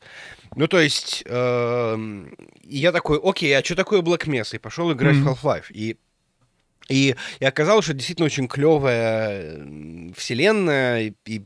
[0.55, 2.25] Ну, то есть, э,
[2.63, 4.55] я такой, окей, а что такое Black Mesa?
[4.55, 5.35] И пошел играть mm-hmm.
[5.35, 5.65] в Half-Life.
[5.71, 5.97] И
[6.89, 9.65] и, и оказалось, что действительно очень клевая
[10.15, 11.01] вселенная.
[11.01, 11.45] И, и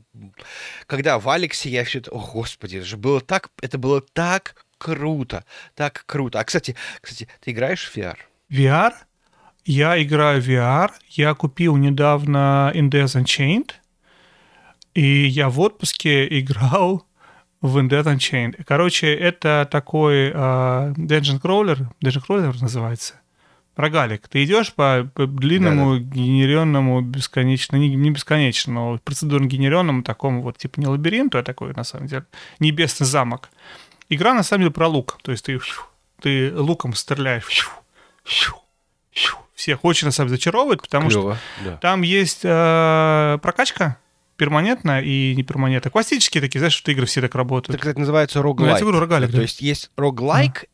[0.86, 2.10] когда в Алексе я все это...
[2.10, 3.50] О, господи, это же было так...
[3.62, 5.44] Это было так круто.
[5.74, 6.40] Так круто.
[6.40, 8.16] А, кстати, кстати, ты играешь в VR?
[8.50, 8.92] VR?
[9.64, 10.90] Я играю в VR.
[11.08, 13.72] Я купил недавно Indes Unchained.
[14.94, 17.06] И я в отпуске играл
[17.60, 18.64] в Undead Unchained.
[18.64, 23.20] Короче, это такой uh, Dungeon Crawler, Dungeon Crawler называется
[23.80, 24.28] рогалик.
[24.28, 26.14] Ты идешь по, по длинному, да, да.
[26.14, 31.84] генеренному, бесконечно, не, не бесконечному, процедурно генеренному такому вот, типа не лабиринту, а такой, на
[31.84, 32.24] самом деле,
[32.58, 33.50] небесный замок.
[34.08, 35.18] Игра, на самом деле, про лук.
[35.22, 35.58] То есть ты,
[36.20, 37.68] ты луком стреляешь.
[39.54, 41.76] Всех очень, на самом деле, зачаровывает, потому Клево, что да.
[41.76, 43.98] там есть э, прокачка,
[44.36, 45.90] перманентно и не перманентно.
[45.90, 47.84] Классические такие, знаешь, что игры все так работают.
[47.84, 48.72] Это называется роглайк.
[48.72, 49.36] Ну, я говорю, рогалик, да.
[49.36, 50.64] То есть есть роглайк,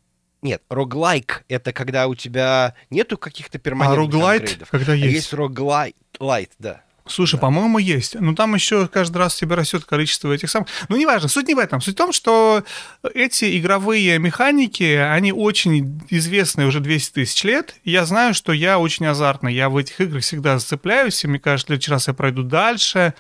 [0.47, 5.05] нет, роглайк— это когда у тебя нету каких-то перманентных А роглайт, когда есть?
[5.05, 6.83] А есть роглайт, лайт, да.
[7.09, 7.43] Слушай, да.
[7.43, 8.15] по-моему, есть.
[8.19, 10.69] Но там еще каждый раз у тебя растет количество этих самых.
[10.89, 11.81] Ну, неважно, суть не в этом.
[11.81, 12.65] Суть в том, что
[13.15, 17.77] эти игровые механики, они очень известны уже 200 тысяч лет.
[17.85, 19.55] Я знаю, что я очень азартный.
[19.55, 23.15] Я в этих играх всегда зацепляюсь, и мне кажется, в следующий раз я пройду дальше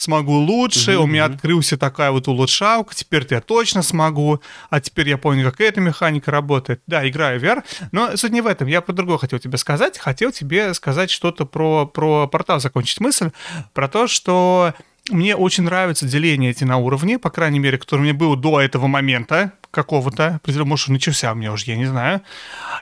[0.00, 1.34] смогу лучше, угу, у меня угу.
[1.34, 4.40] открылся такая вот улучшалка, теперь я точно смогу,
[4.70, 6.82] а теперь я понял, как эта механика работает.
[6.86, 9.98] Да, играю в VR, но суть не в этом, я про другое хотел тебе сказать,
[9.98, 13.30] хотел тебе сказать что-то про, про портал, закончить мысль,
[13.74, 14.74] про то, что
[15.10, 18.60] мне очень нравится деление эти на уровне, по крайней мере, которое у меня было до
[18.60, 22.22] этого момента, какого-то, может, начался у меня уже, я не знаю.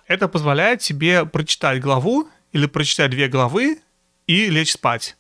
[0.06, 3.78] Это позволяет тебе прочитать главу или прочитать две главы
[4.26, 5.17] и лечь спать.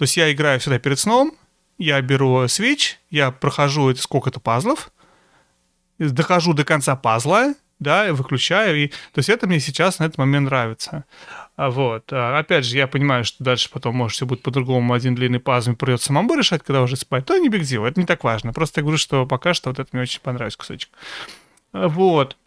[0.00, 1.36] То есть я играю всегда перед сном,
[1.76, 4.90] я беру свеч, я прохожу это сколько-то пазлов,
[5.98, 8.84] дохожу до конца пазла, да, выключаю.
[8.84, 11.04] И, то есть это мне сейчас на этот момент нравится.
[11.54, 12.10] А вот.
[12.14, 15.74] А, опять же, я понимаю, что дальше потом, может, все будет по-другому, один длинный пазл
[15.74, 17.26] придется самому решать, когда уже спать.
[17.26, 18.54] То не биг deal, это не так важно.
[18.54, 20.88] Просто я говорю, что пока что вот это мне очень понравился кусочек.
[21.74, 22.38] А, вот.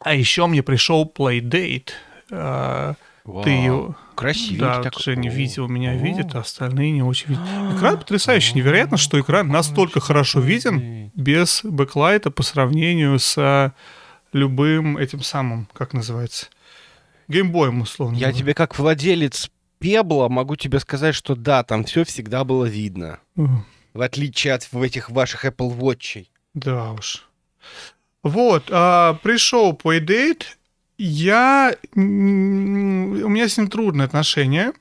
[0.00, 1.90] А еще мне пришел Playdate.
[2.28, 3.44] Вау.
[3.44, 3.70] Ты
[4.18, 5.00] Красивый да, такой.
[5.00, 7.44] Женя видел, меня видит, а остальные не очень видят.
[7.76, 8.54] Экран потрясающий.
[8.56, 13.72] Невероятно, что экран настолько хорошо виден без бэклайта по сравнению с
[14.32, 16.48] любым этим самым, как называется,
[17.28, 18.16] геймбоем, условно.
[18.16, 23.20] Я тебе как владелец Пебла могу тебе сказать, что да, там все всегда было видно.
[23.36, 26.26] В отличие от этих ваших Apple Watch.
[26.54, 27.24] Да уж.
[28.24, 30.42] Вот, а, пришел Playdate,
[30.98, 31.74] я...
[31.94, 34.72] У меня с ним трудные отношения.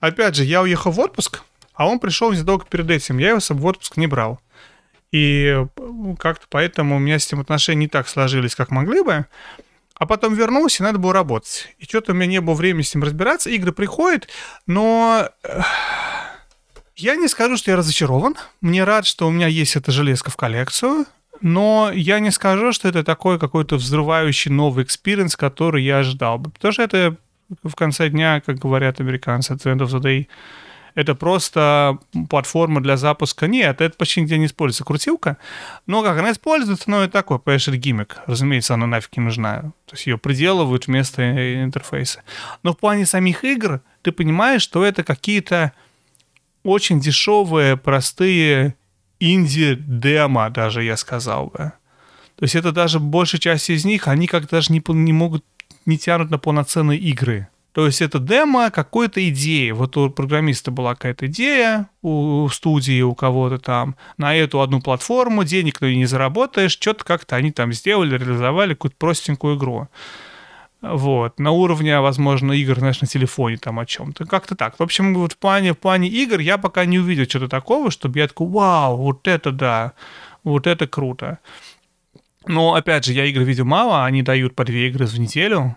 [0.00, 1.42] Опять же, я уехал в отпуск,
[1.74, 3.18] а он пришел незадолго перед этим.
[3.18, 4.40] Я его с собой в отпуск не брал.
[5.12, 5.64] И
[6.18, 9.26] как-то поэтому у меня с этим отношения не так сложились, как могли бы.
[9.94, 11.68] А потом вернулся, и надо было работать.
[11.78, 13.48] И что-то у меня не было времени с ним разбираться.
[13.50, 14.28] Игры приходят,
[14.66, 15.30] но...
[16.96, 18.36] Я не скажу, что я разочарован.
[18.60, 21.06] Мне рад, что у меня есть эта железка в коллекцию.
[21.40, 26.50] Но я не скажу, что это такой какой-то взрывающий новый experience, который я ожидал бы.
[26.50, 27.16] Потому что это
[27.62, 30.26] в конце дня, как говорят американцы, at the end of the day,
[30.94, 31.98] это просто
[32.30, 33.48] платформа для запуска.
[33.48, 35.38] Нет, это почти нигде не используется крутилка.
[35.86, 38.18] Но как она используется, ну, это такой, это гиммик.
[38.26, 39.72] Разумеется, она нафиг не нужна.
[39.86, 42.22] То есть ее приделывают вместо интерфейса.
[42.62, 45.72] Но в плане самих игр ты понимаешь, что это какие-то
[46.62, 48.76] очень дешевые, простые
[49.20, 51.72] инди-демо, даже я сказал бы.
[52.36, 55.44] То есть это даже большая часть из них, они как даже не, не могут,
[55.86, 57.48] не тянут на полноценные игры.
[57.74, 59.72] То есть это демо какой-то идеи.
[59.72, 65.42] Вот у программиста была какая-то идея у студии, у кого-то там, на эту одну платформу,
[65.42, 69.88] денег ты не заработаешь, что-то как-то они там сделали, реализовали какую-то простенькую игру.
[70.92, 74.26] Вот, на уровне, возможно, игр, знаешь, на телефоне там о чем-то.
[74.26, 74.78] Как-то так.
[74.78, 78.18] В общем, вот в плане, в плане игр я пока не увидел что-то такого, чтобы
[78.18, 79.92] я такой, вау, вот это да,
[80.42, 81.38] вот это круто.
[82.46, 85.76] Но, опять же, я игр видел мало, они дают по две игры в неделю,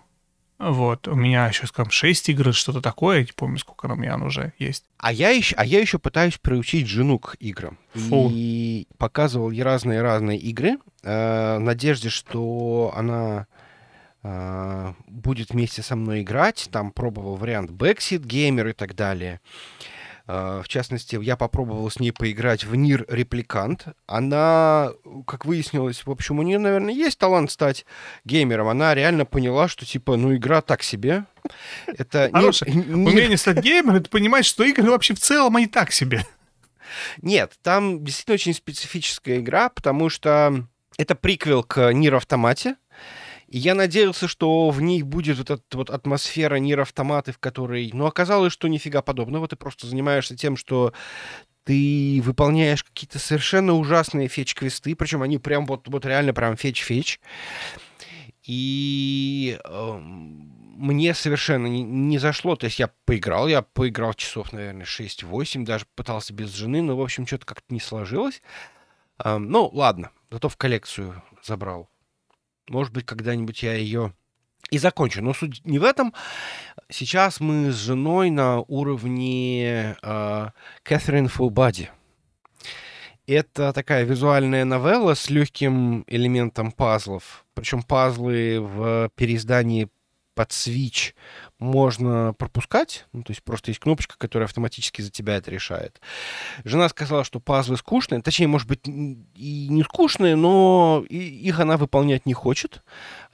[0.60, 4.54] вот, у меня еще, скажем, 6 игр, что-то такое, не помню, сколько у меня уже
[4.58, 4.86] есть.
[4.98, 7.78] А я еще, а я еще пытаюсь приучить жену к играм.
[7.94, 8.30] Фу.
[8.32, 13.46] И показывал ей разные-разные игры, э, в надежде, что она
[14.28, 16.70] э, будет вместе со мной играть.
[16.72, 19.40] Там пробовал вариант Backseat Gamer и так далее.
[20.28, 23.86] Э, в частности, я попробовал с ней поиграть в Нир Репликант.
[24.06, 24.92] Она,
[25.26, 27.86] как выяснилось, в общем, у нее, наверное, есть талант стать
[28.26, 28.68] геймером.
[28.68, 31.26] Она реально поняла, что, типа, ну, игра так себе.
[31.88, 32.74] Это Хорошее.
[32.74, 33.08] Не, не...
[33.08, 36.26] Умение стать геймером, это понимать, что игры вообще в целом, они так себе.
[37.22, 40.66] Нет, там действительно очень специфическая игра, потому что
[40.98, 42.76] это приквел к Nier Automat е.
[43.48, 47.40] И я надеялся, что в ней будет вот эта вот атмосфера Nier Automat ы, в
[47.40, 47.90] которой...
[47.94, 49.48] Ну, оказалось, что нифига подобного.
[49.48, 50.94] Ты просто занимаешься тем, что
[51.64, 57.20] ты выполняешь какие-то совершенно ужасные fetch-квесты, причем они прям вот, вот реально прям fetch-fetch.
[58.44, 62.56] И э, мне совершенно не, не зашло.
[62.56, 67.02] То есть я поиграл, я поиграл часов, наверное, 6-8, даже пытался без жены, но, в
[67.02, 68.42] общем, что-то как-то не сложилось.
[69.24, 71.90] Э, ну, ладно, зато в коллекцию забрал.
[72.70, 74.14] Может быть, когда-нибудь я ее
[74.70, 75.22] и закончу.
[75.22, 76.14] Но суть не в этом.
[76.90, 80.48] Сейчас мы с женой на уровне э,
[80.84, 81.90] Кэтрин Фулбади.
[83.26, 87.46] Это такая визуальная новелла с легким элементом пазлов.
[87.54, 89.90] Причем пазлы в переиздании
[90.38, 91.16] под Switch
[91.58, 96.00] можно пропускать, ну, то есть просто есть кнопочка, которая автоматически за тебя это решает.
[96.64, 102.28] Жена сказала, что пазлы скучные, точнее, может быть, и не скучные, но их она выполнять
[102.28, 102.84] не хочет.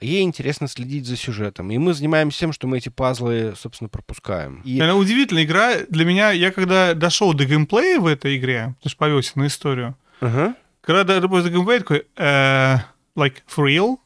[0.00, 1.70] Ей интересно следить за сюжетом.
[1.70, 4.62] И мы занимаемся тем, что мы эти пазлы, собственно, пропускаем.
[4.64, 4.80] И...
[4.80, 5.74] Она удивительная игра.
[5.90, 9.94] Для меня, я когда дошел до геймплея в этой игре, потому что повелся на историю,
[10.22, 10.54] uh-huh.
[10.80, 12.78] когда дошел до геймплея, такой, uh,
[13.14, 13.98] like, for real,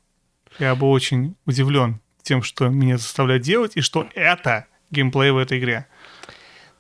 [0.59, 5.59] я был очень удивлен тем, что меня заставляет делать, и что это геймплей в этой
[5.59, 5.87] игре.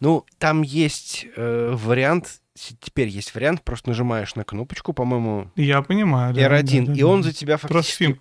[0.01, 2.41] Ну, там есть э, вариант,
[2.81, 5.51] теперь есть вариант, просто нажимаешь на кнопочку, по-моему...
[5.57, 6.43] Я понимаю, да.
[6.43, 7.73] R1, да, да, и он за тебя фактически...
[7.73, 8.21] Просто фильм,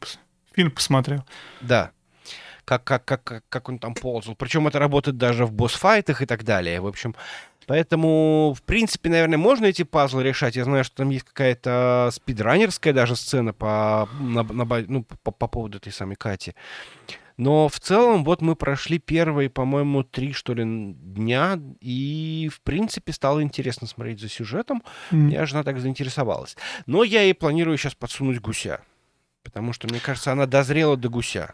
[0.53, 1.25] фильм посмотрел.
[1.61, 1.91] Да.
[2.65, 4.35] Как, как, как, как он там ползал.
[4.35, 6.81] Причем это работает даже в босс-файтах и так далее.
[6.81, 7.15] В общем,
[7.67, 10.55] Поэтому, в принципе, наверное, можно эти пазлы решать.
[10.55, 15.47] Я знаю, что там есть какая-то спидранерская даже сцена по, на, на, ну, по, по
[15.47, 16.55] поводу этой самой Кати.
[17.35, 23.11] Но в целом вот мы прошли первые, по-моему, три, что ли, дня, и, в принципе,
[23.11, 24.81] стало интересно смотреть за сюжетом.
[25.11, 25.31] Mm.
[25.31, 26.57] Я жена так заинтересовалась.
[26.87, 28.81] Но я ей планирую сейчас подсунуть гуся,
[29.43, 31.53] потому что, мне кажется, она дозрела до гуся.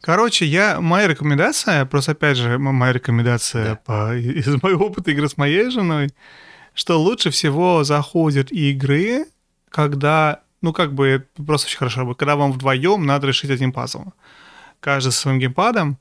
[0.00, 3.76] Короче, я, моя рекомендация, просто опять же, моя рекомендация да.
[3.76, 6.10] по, из моего опыта игры с моей женой,
[6.74, 9.26] что лучше всего заходят игры,
[9.68, 14.04] когда, ну как бы, просто очень хорошо, когда вам вдвоем надо решить один пазл.
[14.80, 15.98] Каждый со своим геймпадом,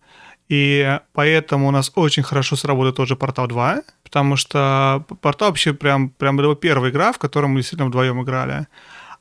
[0.50, 6.10] и поэтому у нас очень хорошо сработает тоже Портал 2, потому что Портал вообще прям,
[6.12, 8.68] прям была первая игра, в которой мы действительно вдвоем играли.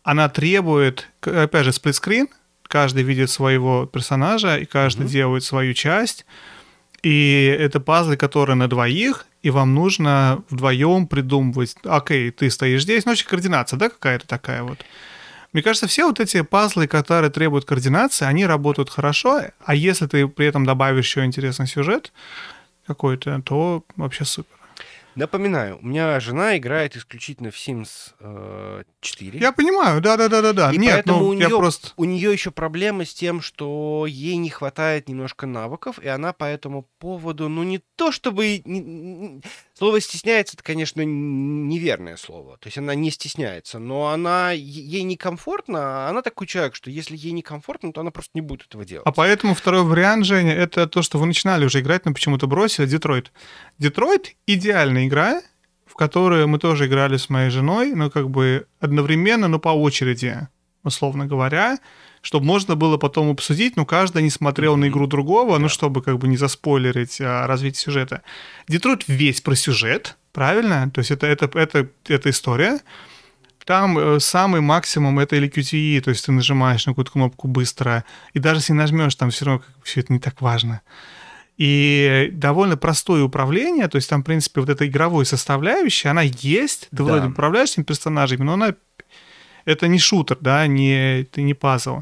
[0.03, 2.29] Она требует, опять же, сплитскрин,
[2.68, 5.10] каждый видит своего персонажа, и каждый mm-hmm.
[5.10, 6.26] делает свою часть.
[7.02, 13.04] И это пазлы, которые на двоих, и вам нужно вдвоем придумывать, окей, ты стоишь здесь,
[13.04, 14.84] ну, вообще координация, да, какая-то такая вот.
[15.52, 20.26] Мне кажется, все вот эти пазлы, которые требуют координации, они работают хорошо, а если ты
[20.26, 22.12] при этом добавишь еще интересный сюжет
[22.86, 24.56] какой-то, то вообще супер.
[25.16, 29.38] Напоминаю, у меня жена играет исключительно в Sims э, 4.
[29.38, 30.72] Я понимаю, да-да-да-да-да.
[30.72, 31.88] И Нет, поэтому ну, у нее, просто...
[31.96, 36.44] у нее еще проблемы с тем, что ей не хватает немножко навыков, и она по
[36.44, 38.60] этому поводу, ну не то чтобы...
[38.66, 39.42] не-
[39.79, 42.57] Слово стесняется, это, конечно, неверное слово.
[42.57, 47.14] То есть она не стесняется, но она ей некомфортно, а она такой человек, что если
[47.14, 49.07] ей некомфортно, то она просто не будет этого делать.
[49.07, 52.87] А поэтому второй вариант, Женя, это то, что вы начинали уже играть, но почему-то бросили,
[52.87, 53.33] Детройт.
[53.77, 55.43] Детройт— идеальная игра,
[55.85, 60.49] в которую мы тоже играли с моей женой, но как бы одновременно, но по очереди,
[60.85, 61.79] условно говоря,
[62.27, 66.18] чтобы можно было потом обсудить, но каждый не смотрел на игру другого, ну, чтобы как
[66.18, 68.22] бы не заспойлерить а, развитие сюжета.
[68.66, 70.91] Детройт весь про сюжет, правильно?
[70.93, 72.81] То есть это, это, это, это история.
[73.64, 78.05] Там э, самый максимум это или QTE, то есть ты нажимаешь на какую-то кнопку быстро,
[78.35, 80.81] и даже если нажмешь, там все равно все это не так важно.
[81.59, 86.89] И довольно простое управление, то есть там, в принципе, вот эта игровая составляющая, она есть,
[86.91, 87.05] ты Да.
[87.05, 88.74] вроде управляешь этими персонажами, но она
[89.64, 92.01] это не шутер, да, не, это не пазл.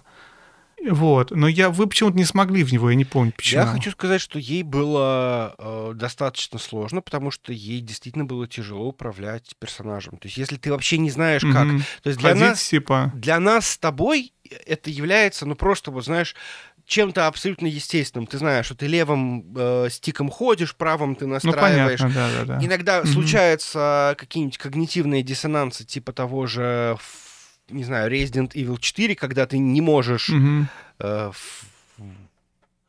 [0.90, 3.62] Вот, но я, вы почему-то не смогли в него, я не помню почему.
[3.62, 8.88] Я хочу сказать, что ей было э, достаточно сложно, потому что ей действительно было тяжело
[8.88, 10.18] управлять персонажем.
[10.18, 11.66] То есть, если ты вообще не знаешь, как.
[11.66, 11.82] Мгм.
[12.02, 14.32] То есть для Ходить, нас, типа, для нас с тобой
[14.66, 16.34] это является, ну просто, вот знаешь,
[16.86, 18.26] чем-то абсолютно естественным.
[18.26, 22.00] Ты знаешь, что ты левым э, стиком ходишь, правым ты ну, настраиваешь.
[22.00, 22.64] понятно, да-да-да.
[22.64, 23.08] Иногда Мгм.
[23.08, 26.96] случаются какие-нибудь когнитивные диссонансы, типа того же,
[27.70, 30.68] не знаю, Resident Evil 4, когда ты не можешь Мгм.
[30.98, 31.64] э, ф-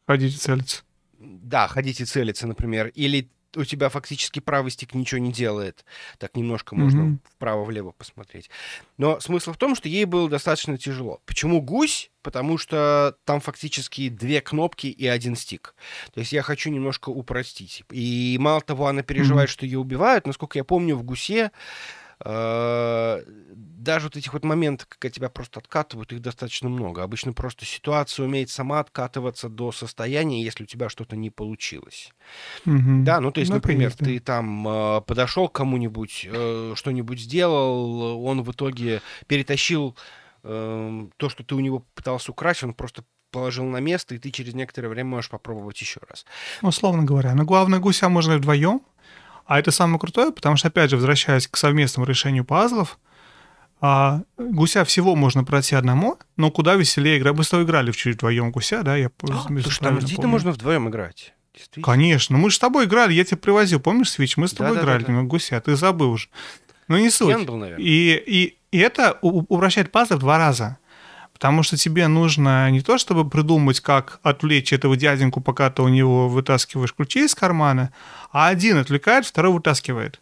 [0.08, 0.84] Ходить и целиться.
[1.20, 5.86] да, ходить и целиться, например, или у тебя фактически правый стик ничего не делает.
[6.18, 7.20] Так немножко можно Мгм.
[7.38, 8.50] вправо-влево посмотреть.
[8.98, 11.22] Но смысл в том, что ей было достаточно тяжело.
[11.26, 12.12] Почему гусь?
[12.22, 15.74] Потому что там фактически две кнопки и один стик.
[16.14, 17.84] То есть я хочу немножко упростить.
[17.92, 19.54] И мало того, она переживает, Мгм.
[19.54, 20.28] что ее убивают.
[20.28, 21.52] Насколько я помню, в гусе
[22.26, 23.22] э,
[23.86, 27.04] даже вот этих вот моментов, когда тебя просто откатывают, их достаточно много.
[27.04, 32.12] Обычно просто ситуация умеет сама откатываться до состояния, если у тебя что-то не получилось.
[32.66, 33.06] Мгм.
[33.06, 34.06] Да, ну то есть, Ну, например, да.
[34.06, 39.96] ты там э, подошел к кому-нибудь, э, что-нибудь сделал, он в итоге перетащил
[40.44, 44.32] э, то, что ты у него пытался украсть, он просто положил на место, и ты
[44.32, 46.26] через некоторое время можешь попробовать еще раз.
[46.62, 47.36] Условно говоря.
[47.36, 48.82] Но главное, гуся можно вдвоем.
[49.46, 52.98] А это самое крутое, потому что, опять же, возвращаясь к совместному решению пазлов,
[53.82, 57.36] а, гуся всего можно пройти одному, но куда веселее играть.
[57.36, 58.96] Мы с тобой играли чуть вдвоем гуся, да?
[58.96, 61.34] Я если Слушай, там действительно можно вдвоем играть.
[61.84, 62.38] Конечно.
[62.38, 64.38] Мы же с тобой играли, я тебе привозил, помнишь, Свич?
[64.38, 64.98] Мы с тобой Да-да-да-да.
[64.98, 66.28] играли немного гуся, ты забыл уже.
[66.88, 67.46] Ну, не суть.
[67.46, 67.84] Был, наверное.
[67.84, 70.78] И, и, и это упрощает пазлы в два раза.
[71.34, 75.90] Потому что тебе нужно не то, чтобы придумать, как отвлечь этого дяденьку, пока ты у
[75.90, 77.92] него вытаскиваешь ключи из кармана,
[78.32, 80.22] а один отвлекает, второй вытаскивает.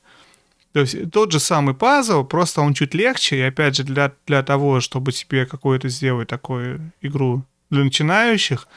[0.73, 4.41] То есть тот же самый пазл, просто он чуть легче, и опять же для, для
[4.43, 8.67] того, чтобы тебе какую-то сделать такую игру для начинающих,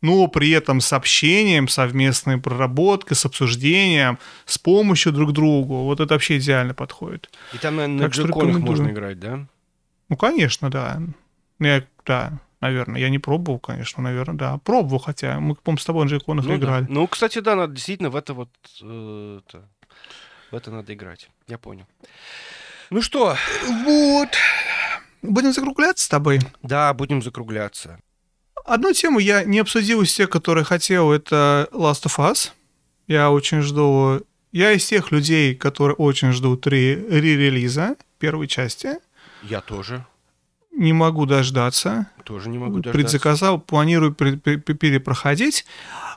[0.00, 5.84] но при этом с общением, совместной проработкой, с обсуждением, с помощью друг другу.
[5.84, 7.30] Вот это вообще идеально подходит.
[7.54, 9.46] И там, наверное, на Так джеконах можно играть, да?
[10.08, 11.00] Ну, конечно, да.
[11.58, 13.00] Ну, Я, да, наверное.
[13.00, 14.58] Я не пробовал, конечно, наверное, да.
[14.58, 16.56] Пробовал, хотя мы, по-моему, с тобой на джейконах Ну, да.
[16.58, 16.86] играли.
[16.88, 18.50] ну, кстати, да, надо действительно в это вот...
[18.82, 19.68] э, это-
[20.54, 21.28] в это надо играть.
[21.48, 21.84] Я понял.
[22.90, 23.36] Ну что,
[23.84, 24.28] Вот.
[25.22, 26.38] Будем закругляться с тобой.
[26.62, 27.98] да, будем закругляться.
[28.64, 32.50] Одну тему я не обсудил из тех, которые хотел, это Last of Us.
[33.08, 34.22] Я очень жду...
[34.52, 38.98] Я из тех людей, которые очень ждут ре- ре-релиза первой части.
[39.42, 40.06] Я тоже.
[40.70, 42.06] Не могу дождаться.
[42.24, 42.92] Тоже не могу дождаться.
[42.92, 45.66] предзаказал, планирую перепроходить.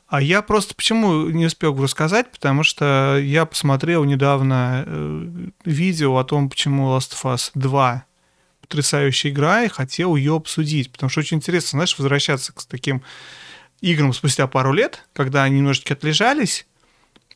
[0.08, 5.28] А я просто почему не успел рассказать, потому что я посмотрел недавно э,
[5.66, 8.06] видео о том, почему Last of Us 2
[8.62, 13.02] потрясающая игра, и хотел ее обсудить, потому что очень интересно, знаешь, возвращаться к таким
[13.82, 16.66] играм спустя пару лет, когда они немножечко отлежались,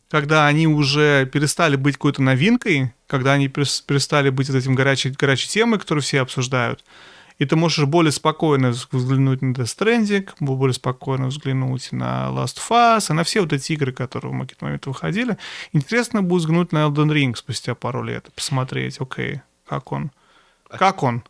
[0.09, 5.11] когда они уже перестали быть какой-то новинкой, когда они перес- перестали быть вот этим горячей,
[5.11, 6.83] горячей темой, которую все обсуждают,
[7.41, 12.59] и ты можешь более спокойно вз- взглянуть на Death Stranding, более спокойно взглянуть на Last
[12.59, 15.39] of Us, и на все вот эти игры, которые в какие-то моменты выходили.
[15.73, 20.11] Интересно будет взглянуть на Elden Ring спустя пару лет, посмотреть, окей, как он.
[20.69, 21.23] Как он?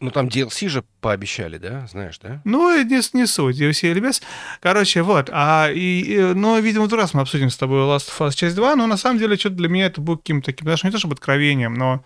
[0.00, 1.86] Ну, там DLC же пообещали, да?
[1.86, 2.42] Знаешь, да?
[2.44, 4.22] Ну, не, не суть, DLC или без.
[4.60, 5.30] Короче, вот.
[5.32, 8.56] А, и, и, ну, видимо, в раз мы обсудим с тобой Last of Us часть
[8.56, 10.98] 2, но на самом деле что-то для меня это будет каким-то таким, даже не то
[10.98, 12.04] чтобы откровением, но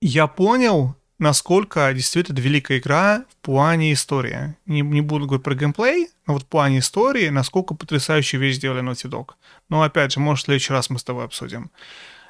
[0.00, 4.54] я понял, насколько действительно это великая игра в плане истории.
[4.66, 8.82] Не, не буду говорить про геймплей, но вот в плане истории, насколько потрясающую вещь сделали
[8.82, 9.30] Naughty Dog.
[9.68, 11.70] Но опять же, может, в следующий раз мы с тобой обсудим.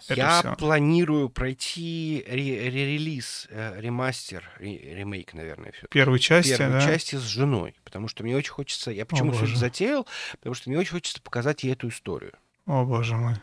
[0.07, 0.55] Это Я всё.
[0.57, 5.87] планирую пройти ре- ре-релиз, э, ремастер, ре- ремейк, наверное, все.
[5.89, 6.87] Первой части, Первую да?
[6.87, 8.91] части с женой, потому что мне очень хочется...
[8.91, 10.07] Я почему все это затеял?
[10.39, 12.33] Потому что мне очень хочется показать ей эту историю.
[12.65, 13.35] О, боже мой.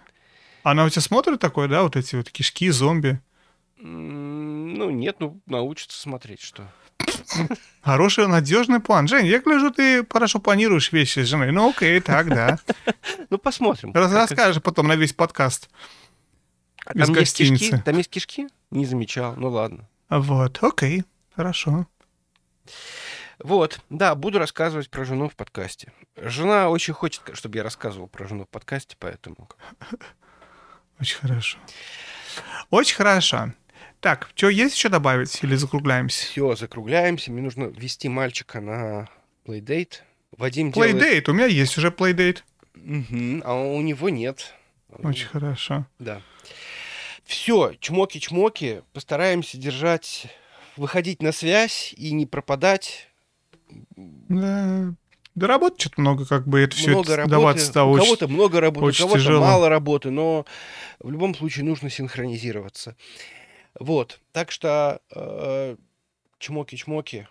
[0.63, 3.19] Она у тебя смотрит такое, да, вот эти вот кишки, зомби?
[3.77, 6.67] Ну, нет, ну, научится смотреть, что...
[7.81, 9.07] Хороший, надежный план.
[9.07, 11.51] Жень, я гляжу, ты хорошо планируешь вещи с женой.
[11.51, 12.59] Ну, окей, так, да.
[13.29, 13.91] Ну, посмотрим.
[13.93, 15.69] Расскажешь потом на весь подкаст.
[16.85, 17.51] А из там есть кишки?
[17.51, 17.83] гостиницы.
[17.83, 18.47] Там есть кишки?
[18.71, 19.87] Не замечал, ну ладно.
[20.09, 21.03] Вот, окей,
[21.35, 21.87] хорошо.
[23.39, 25.91] Вот, да, буду рассказывать про жену в подкасте.
[26.15, 29.49] Жена очень хочет, чтобы я рассказывал про жену в подкасте, поэтому...
[30.99, 31.57] Очень хорошо.
[32.69, 33.51] Очень хорошо.
[33.99, 36.25] Так, что есть еще добавить или закругляемся?
[36.25, 37.31] Все, закругляемся.
[37.31, 39.09] Мне нужно ввести мальчика на
[39.45, 40.03] плейдейт.
[40.37, 40.97] Вадим делает...
[40.97, 42.43] Плейдейт, у меня есть уже плейдейт.
[42.75, 44.53] Мгм, а у него нет.
[44.89, 45.85] Очень хорошо.
[45.99, 46.21] Да.
[47.25, 50.27] Все, чмоки-чмоки, постараемся держать,
[50.77, 53.09] выходить на связь и не пропадать.
[53.99, 54.93] Да,
[55.33, 58.85] да работы что-то много, как бы это все много даваться стало у кого-то много работы,
[58.85, 59.41] у кого-то тяжело.
[59.41, 60.45] мало работы, но
[60.99, 62.95] в любом случае нужно синхронизироваться.
[63.79, 65.75] Вот, так что э,
[66.39, 67.27] чмоки-чмоки,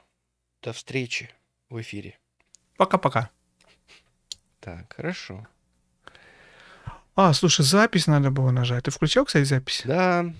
[0.63, 1.31] до встречи
[1.69, 2.19] в эфире.
[2.77, 3.31] Пока-пока.
[4.61, 5.47] Так, хорошо.
[7.17, 8.85] А, слушай, запись надо было нажать.
[8.85, 9.83] Ты включал, кстати, запись?
[9.85, 10.35] Да,